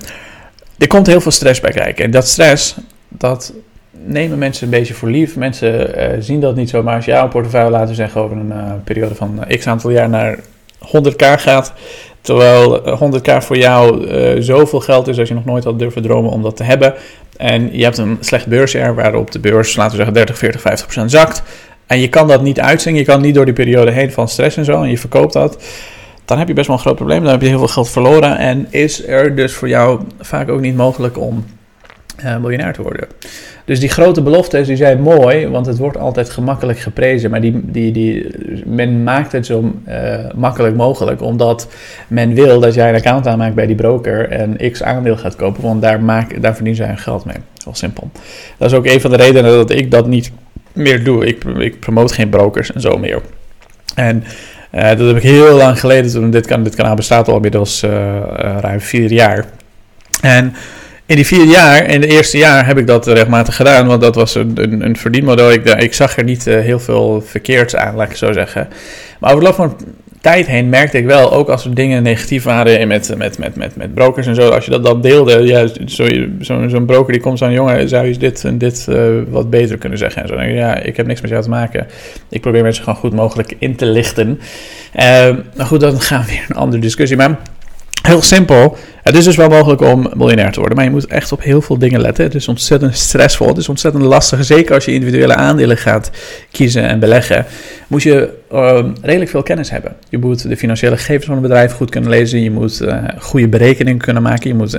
er 0.78 0.88
komt 0.88 1.08
heel 1.08 1.22
veel 1.22 1.32
stress 1.32 1.60
bij 1.60 1.72
kijken. 1.72 2.06
En 2.06 2.12
dat 2.12 2.28
stress, 2.28 2.76
dat 3.08 3.54
nemen 3.92 4.38
mensen 4.38 4.64
een 4.64 4.70
beetje 4.70 4.94
voor 4.94 5.10
lief. 5.10 5.36
Mensen 5.36 6.00
uh, 6.00 6.18
zien 6.20 6.40
dat 6.40 6.56
niet 6.56 6.70
zo. 6.70 6.84
Maar 6.84 6.96
als 6.96 7.06
jouw 7.06 7.28
portefeuille, 7.28 7.70
laten 7.70 7.88
we 7.88 7.96
zeggen, 7.96 8.22
over 8.22 8.38
een 8.38 8.84
periode 8.84 9.16
van 9.16 9.46
x 9.48 9.68
aantal 9.68 9.90
jaar 9.90 10.10
naar 10.10 10.40
100k 10.98 11.26
gaat. 11.36 11.74
Terwijl 12.22 12.82
100k 12.82 13.38
voor 13.38 13.58
jou 13.58 14.08
zoveel 14.42 14.80
geld 14.80 15.08
is 15.08 15.20
als 15.20 15.28
je 15.28 15.34
nog 15.34 15.46
nooit 15.46 15.64
had 15.64 15.80
durven 15.80 16.02
dromen 16.02 16.32
om 16.32 16.42
dat 16.42 16.58
te 16.58 16.64
hebben. 16.64 16.94
En 17.38 17.78
je 17.78 17.84
hebt 17.84 17.98
een 17.98 18.18
slecht 18.20 18.48
beursjaar 18.48 18.96
waarop 18.96 19.32
de 19.32 19.40
beurs, 19.40 19.76
laten 19.76 19.92
we 19.92 19.98
zeggen, 19.98 20.14
30, 20.14 20.38
40, 20.38 20.62
50 20.62 20.86
procent 20.86 21.12
zakt. 21.12 21.44
En 21.88 22.00
je 22.00 22.10
kan 22.10 22.28
dat 22.28 22.42
niet 22.42 22.60
uitzingen. 22.60 23.00
Je 23.00 23.06
kan 23.06 23.22
niet 23.22 23.36
door 23.36 23.46
die 23.46 23.54
periode 23.54 23.92
heen 23.92 24.12
van 24.12 24.28
stress 24.28 24.58
en 24.58 24.66
zo. 24.66 24.82
En 24.82 24.90
je 24.90 24.98
verkoopt 24.98 25.34
dat. 25.34 25.64
Dan 26.26 26.38
heb 26.38 26.48
je 26.48 26.54
best 26.54 26.68
wel 26.68 26.76
een 26.76 26.82
groot 26.82 26.96
probleem. 26.96 27.24
Dan 27.24 27.32
heb 27.32 27.42
je 27.42 27.48
heel 27.48 27.58
veel 27.58 27.68
geld 27.68 27.90
verloren. 27.90 28.38
En 28.38 28.68
is 28.70 29.08
er 29.08 29.36
dus 29.36 29.54
voor 29.54 29.68
jou 29.68 30.02
vaak 30.20 30.50
ook 30.50 30.62
niet 30.62 30.76
mogelijk 30.76 31.18
om 31.18 31.46
uh, 32.26 32.38
miljonair 32.38 32.74
te 32.74 32.82
worden. 32.82 33.08
Dus 33.66 33.80
die 33.80 33.90
grote 33.90 34.22
beloftes 34.22 34.68
die 34.68 34.76
zijn 34.76 35.02
mooi, 35.02 35.48
want 35.48 35.66
het 35.66 35.78
wordt 35.78 35.98
altijd 35.98 36.30
gemakkelijk 36.30 36.80
geprezen. 36.80 37.30
Maar 37.30 37.42
die, 37.42 37.62
die, 37.64 37.92
die, 37.92 38.28
men 38.66 39.04
maakt 39.04 39.32
het 39.32 39.46
zo 39.46 39.74
uh, 39.88 40.16
makkelijk 40.36 40.76
mogelijk, 40.76 41.22
omdat 41.22 41.68
men 42.08 42.34
wil 42.34 42.60
dat 42.60 42.74
jij 42.74 42.90
een 42.90 42.96
account 42.96 43.28
aanmaakt 43.28 43.56
bij 43.56 43.66
die 43.66 43.76
broker 43.76 44.30
en 44.30 44.72
x 44.72 44.84
aandeel 44.84 45.18
gaat 45.18 45.36
kopen, 45.36 45.64
want 45.64 45.82
daar, 45.82 46.02
maak, 46.02 46.42
daar 46.42 46.54
verdienen 46.54 46.82
zij 46.82 46.88
hun 46.88 46.98
geld 46.98 47.26
mee. 47.26 47.38
Heel 47.64 47.76
simpel. 47.76 48.10
Dat 48.58 48.72
is 48.72 48.78
ook 48.78 48.86
een 48.86 49.02
van 49.02 49.12
de 49.12 49.18
redenen 49.18 49.52
dat 49.52 49.70
ik 49.70 49.92
dat 49.92 50.08
niet 50.08 50.32
meer 50.74 51.04
doe. 51.04 51.26
Ik, 51.26 51.44
ik 51.44 51.80
promote 51.80 52.14
geen 52.14 52.30
brokers 52.30 52.72
en 52.74 52.82
zo 52.82 52.98
meer. 52.98 53.22
En 53.96 54.24
uh, 54.76 54.82
dat 54.82 55.00
heb 55.00 55.16
ik 55.16 55.24
heel 55.24 55.56
lang 55.56 55.80
geleden, 55.80 56.12
toen 56.12 56.32
dit, 56.32 56.48
kan, 56.48 56.64
dit 56.64 56.76
kanaal 56.76 56.96
bestaat 56.96 57.28
al 57.28 57.36
inmiddels 57.36 57.84
ruim 58.60 58.82
vier 58.82 59.12
jaar. 59.12 59.46
En 60.22 60.54
in 61.12 61.18
die 61.18 61.26
vier 61.26 61.46
jaar, 61.46 61.86
in 61.86 62.02
het 62.02 62.12
eerste 62.12 62.38
jaar, 62.38 62.66
heb 62.66 62.78
ik 62.78 62.88
dat 62.88 63.08
regelmatig 63.08 63.56
gedaan. 63.56 63.88
Want 63.88 64.02
dat 64.02 64.16
was 64.16 64.36
een, 64.36 64.52
een, 64.56 64.86
een 64.86 64.96
verdienmodel. 64.96 65.52
Ik, 65.52 65.70
ik 65.70 65.94
zag 65.94 66.18
er 66.18 66.24
niet 66.24 66.48
uh, 66.48 66.60
heel 66.60 66.80
veel 66.80 67.22
verkeerds 67.26 67.76
aan, 67.76 67.96
laat 67.96 68.10
ik 68.10 68.16
zo 68.16 68.32
zeggen. 68.32 68.68
Maar 69.20 69.30
over 69.30 69.44
de 69.44 69.48
loop 69.48 69.56
van 69.56 69.78
tijd 70.22 70.48
heen 70.48 70.70
merkte 70.70 70.98
ik 70.98 71.06
wel, 71.06 71.32
ook 71.32 71.50
als 71.50 71.66
er 71.66 71.74
dingen 71.74 72.04
negatief 72.04 72.44
waren 72.44 72.88
met, 72.88 73.18
met, 73.18 73.38
met, 73.38 73.56
met, 73.56 73.76
met 73.76 73.94
brokers 73.94 74.28
en 74.28 74.36
zo, 74.36 74.50
als 74.50 74.66
je 74.66 74.72
dat 74.72 74.84
dan 74.84 75.02
deelde, 75.02 75.44
ja, 75.44 75.68
zo'n 75.86 76.28
zo, 76.42 76.68
zo 76.68 76.80
broker 76.80 77.14
die 77.14 77.22
komt 77.22 77.38
zo'n 77.38 77.52
jongen, 77.52 77.90
zou 77.90 78.08
je 78.08 78.18
dit 78.18 78.44
en 78.44 78.58
dit 78.58 78.86
uh, 78.90 79.06
wat 79.30 79.50
beter 79.50 79.78
kunnen 79.78 79.98
zeggen 79.98 80.22
en 80.22 80.28
zo. 80.28 80.42
Ja, 80.42 80.78
ik 80.78 80.98
heb 80.98 81.08
niks 81.08 81.22
met 81.22 81.30
jou 81.30 81.44
te 81.44 81.50
maken. 81.50 81.88
Ik 82.30 82.42
probeer 82.42 82.64
mensen 82.64 82.84
gewoon 82.84 83.00
goed 83.00 83.14
mogelijk 83.14 83.56
in 83.60 83.76
te 83.76 83.86
lichten. 83.86 84.40
Maar 85.56 85.66
goed, 85.66 85.80
dan 85.80 86.02
gaan 86.10 86.22
we 86.22 86.28
weer 86.28 86.46
een 86.50 86.56
andere 86.56 86.82
discussie. 86.82 87.18
Maar 87.18 87.40
Heel 88.02 88.22
simpel. 88.22 88.78
Het 89.04 89.16
is 89.16 89.24
dus 89.24 89.36
wel 89.36 89.50
mogelijk 89.50 89.82
om 89.82 90.12
miljonair 90.14 90.52
te 90.52 90.60
worden, 90.60 90.78
maar 90.78 90.86
je 90.86 90.92
moet 90.92 91.06
echt 91.06 91.32
op 91.32 91.44
heel 91.44 91.62
veel 91.62 91.78
dingen 91.78 92.02
letten. 92.02 92.24
Het 92.24 92.36
is 92.36 92.48
ontzettend 92.48 92.98
stressvol, 92.98 93.48
het 93.48 93.58
is 93.58 93.70
ontzettend 93.70 94.04
lastig. 94.04 94.46
Zeker 94.46 94.76
als 94.76 94.86
je 94.86 94.94
individuele 94.94 95.36
aandelen 95.36 95.78
gaat 95.78 96.12
kiezen 96.52 96.88
en 96.88 97.00
beleggen, 97.00 97.46
moet 97.88 98.04
je 98.04 98.30
uh, 98.54 98.80
redelijk 99.02 99.30
veel 99.30 99.44
kennis 99.44 99.70
hebben. 99.70 99.96
Je 100.10 100.18
moet 100.18 100.50
de 100.50 100.58
financiële 100.58 100.98
gegevens 100.98 101.26
van 101.26 101.36
een 101.36 101.42
bedrijf 101.42 101.74
goed 101.74 101.90
kunnen 101.90 102.10
lezen, 102.10 102.44
je 102.44 102.52
moet 102.52 102.82
uh, 102.82 103.04
goede 103.20 103.48
berekeningen 103.48 104.00
kunnen 104.00 104.24
maken, 104.24 104.48
je 104.48 104.56
moet 104.56 104.78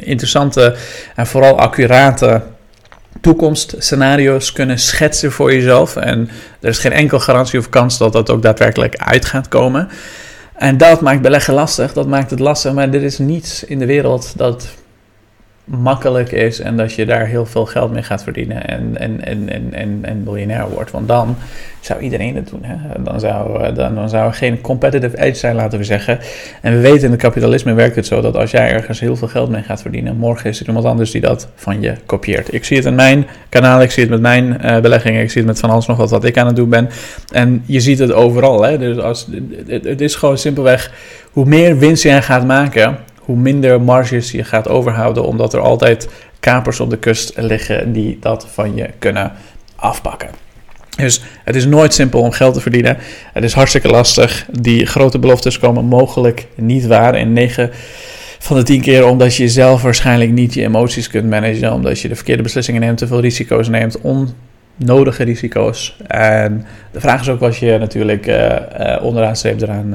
interessante 0.00 0.74
en 1.14 1.26
vooral 1.26 1.58
accurate 1.58 2.42
toekomstscenario's 3.20 4.52
kunnen 4.52 4.78
schetsen 4.78 5.32
voor 5.32 5.52
jezelf. 5.52 5.96
En 5.96 6.28
er 6.60 6.68
is 6.68 6.78
geen 6.78 6.92
enkel 6.92 7.20
garantie 7.20 7.58
of 7.58 7.68
kans 7.68 7.98
dat 7.98 8.12
dat 8.12 8.30
ook 8.30 8.42
daadwerkelijk 8.42 8.96
uit 8.96 9.24
gaat 9.24 9.48
komen. 9.48 9.88
En 10.52 10.76
dat 10.76 11.00
maakt 11.00 11.22
beleggen 11.22 11.54
lastig, 11.54 11.92
dat 11.92 12.06
maakt 12.06 12.30
het 12.30 12.38
lastig, 12.38 12.72
maar 12.72 12.88
er 12.88 13.02
is 13.02 13.18
niets 13.18 13.64
in 13.64 13.78
de 13.78 13.86
wereld 13.86 14.32
dat 14.36 14.68
makkelijk 15.64 16.32
is 16.32 16.60
en 16.60 16.76
dat 16.76 16.92
je 16.92 17.06
daar 17.06 17.26
heel 17.26 17.46
veel 17.46 17.66
geld 17.66 17.92
mee 17.92 18.02
gaat 18.02 18.22
verdienen 18.22 18.68
en, 18.68 18.96
en, 18.98 19.24
en, 19.24 19.48
en, 19.48 19.74
en, 19.74 19.98
en 20.02 20.22
miljonair 20.22 20.68
wordt. 20.68 20.90
Want 20.90 21.08
dan 21.08 21.36
zou 21.80 22.00
iedereen 22.00 22.36
het 22.36 22.48
doen. 22.48 22.60
Hè? 22.62 23.02
Dan, 23.02 23.20
zou, 23.20 23.62
eh, 23.62 23.74
dan, 23.74 23.94
dan 23.94 24.08
zou 24.08 24.26
er 24.26 24.34
geen 24.34 24.60
competitive 24.60 25.18
edge 25.18 25.38
zijn, 25.38 25.54
laten 25.54 25.78
we 25.78 25.84
zeggen. 25.84 26.18
En 26.60 26.72
we 26.72 26.80
weten 26.80 27.04
in 27.04 27.10
het 27.10 27.20
kapitalisme 27.20 27.72
werkt 27.72 27.96
het 27.96 28.06
zo 28.06 28.20
dat 28.20 28.36
als 28.36 28.50
jij 28.50 28.72
ergens 28.72 29.00
heel 29.00 29.16
veel 29.16 29.28
geld 29.28 29.50
mee 29.50 29.62
gaat 29.62 29.82
verdienen, 29.82 30.16
morgen 30.16 30.50
is 30.50 30.60
er 30.60 30.66
iemand 30.66 30.84
anders 30.84 31.10
die 31.10 31.20
dat 31.20 31.48
van 31.54 31.80
je 31.80 31.94
kopieert. 32.06 32.54
Ik 32.54 32.64
zie 32.64 32.76
het 32.76 32.86
in 32.86 32.94
mijn 32.94 33.26
kanaal, 33.48 33.82
ik 33.82 33.90
zie 33.90 34.02
het 34.02 34.12
met 34.12 34.20
mijn 34.20 34.58
uh, 34.64 34.80
beleggingen, 34.80 35.22
ik 35.22 35.30
zie 35.30 35.40
het 35.40 35.50
met 35.50 35.60
van 35.60 35.70
alles 35.70 35.86
nog 35.86 35.96
wat 35.96 36.10
wat 36.10 36.24
ik 36.24 36.38
aan 36.38 36.46
het 36.46 36.56
doen 36.56 36.68
ben. 36.68 36.88
En 37.32 37.62
je 37.66 37.80
ziet 37.80 37.98
het 37.98 38.12
overal. 38.12 38.62
Hè? 38.62 38.78
Dus 38.78 38.98
als, 38.98 39.28
het, 39.66 39.84
het 39.84 40.00
is 40.00 40.14
gewoon 40.14 40.38
simpelweg, 40.38 40.92
hoe 41.30 41.44
meer 41.44 41.78
winst 41.78 42.02
jij 42.02 42.22
gaat 42.22 42.46
maken, 42.46 42.98
hoe 43.24 43.36
minder 43.36 43.80
marges 43.80 44.30
je 44.30 44.44
gaat 44.44 44.68
overhouden, 44.68 45.24
omdat 45.24 45.54
er 45.54 45.60
altijd 45.60 46.08
kapers 46.40 46.80
op 46.80 46.90
de 46.90 46.98
kust 46.98 47.32
liggen 47.36 47.92
die 47.92 48.18
dat 48.20 48.46
van 48.52 48.76
je 48.76 48.90
kunnen 48.98 49.32
afpakken. 49.76 50.28
Dus 50.96 51.22
het 51.44 51.56
is 51.56 51.66
nooit 51.66 51.94
simpel 51.94 52.20
om 52.20 52.30
geld 52.30 52.54
te 52.54 52.60
verdienen. 52.60 52.96
Het 53.32 53.44
is 53.44 53.52
hartstikke 53.52 53.88
lastig. 53.88 54.46
Die 54.50 54.86
grote 54.86 55.18
beloftes 55.18 55.58
komen 55.58 55.84
mogelijk 55.84 56.46
niet 56.54 56.86
waar. 56.86 57.18
In 57.18 57.32
9 57.32 57.70
van 58.38 58.56
de 58.56 58.62
10 58.62 58.80
keer 58.80 59.06
omdat 59.06 59.36
je 59.36 59.48
zelf 59.48 59.82
waarschijnlijk 59.82 60.30
niet 60.30 60.54
je 60.54 60.62
emoties 60.62 61.08
kunt 61.08 61.30
managen. 61.30 61.72
Omdat 61.72 62.00
je 62.00 62.08
de 62.08 62.14
verkeerde 62.14 62.42
beslissingen 62.42 62.80
neemt, 62.80 62.98
te 62.98 63.06
veel 63.06 63.20
risico's 63.20 63.68
neemt. 63.68 64.00
Onnodige 64.82 65.24
risico's. 65.24 65.96
En 66.06 66.66
de 66.90 67.00
vraag 67.00 67.20
is 67.20 67.28
ook 67.28 67.40
wat 67.40 67.56
je 67.56 67.78
natuurlijk 67.78 68.26
uh, 68.26 68.36
uh, 68.36 69.02
onderaan 69.02 69.36
streep 69.36 69.60
eraan 69.60 69.94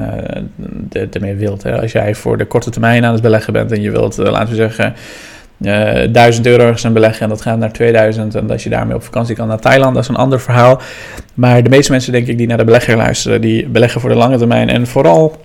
uh, 0.93 1.07
ermee 1.13 1.35
wilt. 1.35 1.63
Hè. 1.63 1.81
Als 1.81 1.91
jij 1.91 2.15
voor 2.15 2.37
de 2.37 2.45
korte 2.45 2.69
termijn 2.69 3.05
aan 3.05 3.13
het 3.13 3.21
beleggen 3.21 3.53
bent 3.53 3.71
en 3.71 3.81
je 3.81 3.91
wilt, 3.91 4.17
laten 4.17 4.49
we 4.49 4.55
zeggen 4.55 4.95
uh, 5.61 6.03
eh, 6.03 6.11
1000 6.13 6.45
euro 6.45 6.63
ergens 6.63 6.93
beleggen 6.93 7.21
en 7.21 7.29
dat 7.29 7.41
gaat 7.41 7.57
naar 7.57 7.71
2000 7.71 8.35
en 8.35 8.47
dat 8.47 8.61
je 8.61 8.69
daarmee 8.69 8.95
op 8.95 9.03
vakantie 9.03 9.35
kan 9.35 9.47
naar 9.47 9.59
Thailand, 9.59 9.93
dat 9.93 10.03
is 10.03 10.09
een 10.09 10.15
ander 10.15 10.39
verhaal. 10.39 10.81
Maar 11.33 11.63
de 11.63 11.69
meeste 11.69 11.91
mensen, 11.91 12.11
denk 12.11 12.27
ik, 12.27 12.37
die 12.37 12.47
naar 12.47 12.57
de 12.57 12.63
belegger 12.63 12.95
luisteren, 12.95 13.41
die 13.41 13.67
beleggen 13.67 14.01
voor 14.01 14.09
de 14.09 14.15
lange 14.15 14.37
termijn 14.37 14.69
en 14.69 14.87
vooral 14.87 15.35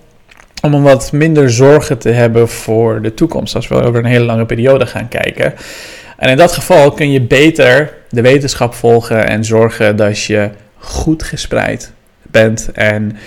om 0.61 0.73
een 0.73 0.83
wat 0.83 1.11
minder 1.11 1.51
zorgen 1.51 1.97
te 1.97 2.09
hebben 2.09 2.49
voor 2.49 3.01
de 3.01 3.13
toekomst, 3.13 3.55
als 3.55 3.67
we 3.67 3.75
over 3.75 3.99
een 3.99 4.05
hele 4.05 4.25
lange 4.25 4.45
periode 4.45 4.85
gaan 4.85 5.07
kijken. 5.07 5.53
En 6.17 6.29
in 6.29 6.37
dat 6.37 6.51
geval 6.51 6.91
kun 6.91 7.11
je 7.11 7.21
beter 7.21 7.93
de 8.09 8.21
wetenschap 8.21 8.73
volgen 8.73 9.27
en 9.27 9.45
zorgen 9.45 9.95
dat 9.95 10.23
je 10.23 10.49
goed 10.77 11.23
gespreid 11.23 11.91
bent. 12.21 12.69
En 12.73 13.17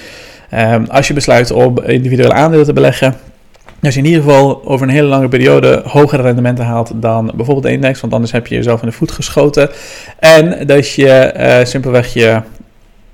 um, 0.54 0.86
als 0.88 1.08
je 1.08 1.14
besluit 1.14 1.50
om 1.50 1.78
individuele 1.82 2.32
aandelen 2.32 2.64
te 2.64 2.72
beleggen, 2.72 3.16
als 3.82 3.94
je 3.94 4.00
in 4.00 4.06
ieder 4.06 4.22
geval 4.22 4.64
over 4.64 4.86
een 4.86 4.92
hele 4.92 5.08
lange 5.08 5.28
periode 5.28 5.82
hogere 5.84 6.22
rendementen 6.22 6.64
haalt 6.64 6.92
dan 6.94 7.32
bijvoorbeeld 7.34 7.66
de 7.66 7.72
index, 7.72 8.00
want 8.00 8.12
anders 8.12 8.32
heb 8.32 8.46
je 8.46 8.54
jezelf 8.54 8.80
in 8.82 8.88
de 8.88 8.94
voet 8.94 9.10
geschoten. 9.10 9.70
En 10.18 10.66
dat 10.66 10.92
je 10.92 11.34
uh, 11.36 11.64
simpelweg 11.64 12.12
je 12.12 12.40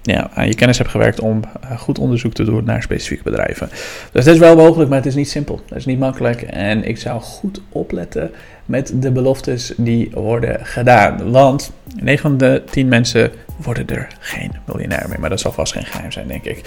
ja, 0.02 0.30
aan 0.34 0.46
je 0.46 0.54
kennis 0.54 0.78
hebt 0.78 0.90
gewerkt 0.90 1.20
om 1.20 1.40
uh, 1.64 1.78
goed 1.78 1.98
onderzoek 1.98 2.32
te 2.32 2.44
doen 2.44 2.64
naar 2.64 2.82
specifieke 2.82 3.22
bedrijven. 3.22 3.68
Dus 4.12 4.24
dat 4.24 4.34
is 4.34 4.40
wel 4.40 4.56
mogelijk, 4.56 4.88
maar 4.88 4.98
het 4.98 5.06
is 5.06 5.14
niet 5.14 5.30
simpel. 5.30 5.60
Dat 5.68 5.78
is 5.78 5.86
niet 5.86 5.98
makkelijk. 5.98 6.42
En 6.42 6.84
ik 6.84 6.98
zou 6.98 7.20
goed 7.20 7.60
opletten 7.68 8.30
met 8.66 8.92
de 8.94 9.10
beloftes 9.10 9.72
die 9.76 10.10
worden 10.14 10.66
gedaan. 10.66 11.30
Want 11.30 11.72
9 12.00 12.22
van 12.22 12.36
de 12.36 12.62
10 12.70 12.88
mensen 12.88 13.30
worden 13.56 13.86
er 13.88 14.08
geen 14.18 14.52
miljonair 14.66 15.08
mee. 15.08 15.18
Maar 15.18 15.30
dat 15.30 15.40
zal 15.40 15.52
vast 15.52 15.72
geen 15.72 15.84
geheim 15.84 16.12
zijn, 16.12 16.26
denk 16.26 16.44
ik. 16.44 16.60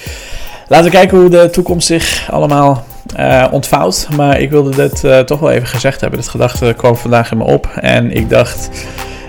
Laten 0.68 0.86
we 0.86 0.92
kijken 0.92 1.18
hoe 1.18 1.30
de 1.30 1.50
toekomst 1.50 1.88
zich 1.88 2.32
allemaal 2.32 2.86
uh, 3.20 3.48
ontvouwt. 3.52 4.08
Maar 4.16 4.40
ik 4.40 4.50
wilde 4.50 4.76
dit 4.76 5.04
uh, 5.04 5.20
toch 5.20 5.40
wel 5.40 5.52
even 5.52 5.68
gezegd 5.68 6.02
hebben. 6.02 6.20
Dit 6.20 6.30
gedachte 6.30 6.74
kwam 6.78 6.96
vandaag 6.96 7.32
in 7.32 7.38
me 7.38 7.44
op. 7.44 7.68
En 7.82 8.12
ik 8.12 8.30
dacht, 8.30 8.70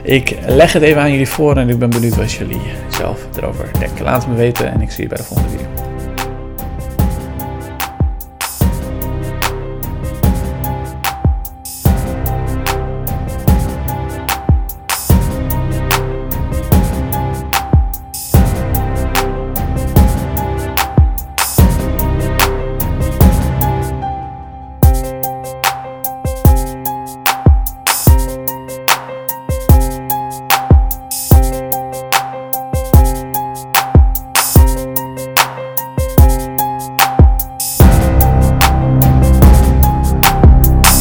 ik 0.07 0.37
leg 0.47 0.73
het 0.73 0.83
even 0.83 1.01
aan 1.01 1.11
jullie 1.11 1.29
voor. 1.29 1.57
En 1.57 1.69
ik 1.69 1.79
ben 1.79 1.90
benieuwd 1.90 2.16
wat 2.16 2.33
jullie 2.33 2.61
zelf 2.88 3.27
erover 3.37 3.71
denken. 3.79 4.05
Laat 4.05 4.23
het 4.23 4.31
me 4.33 4.37
weten 4.37 4.73
en 4.73 4.81
ik 4.81 4.90
zie 4.90 5.03
je 5.03 5.09
bij 5.09 5.19
de 5.19 5.25
volgende 5.25 5.51
video. 5.51 5.96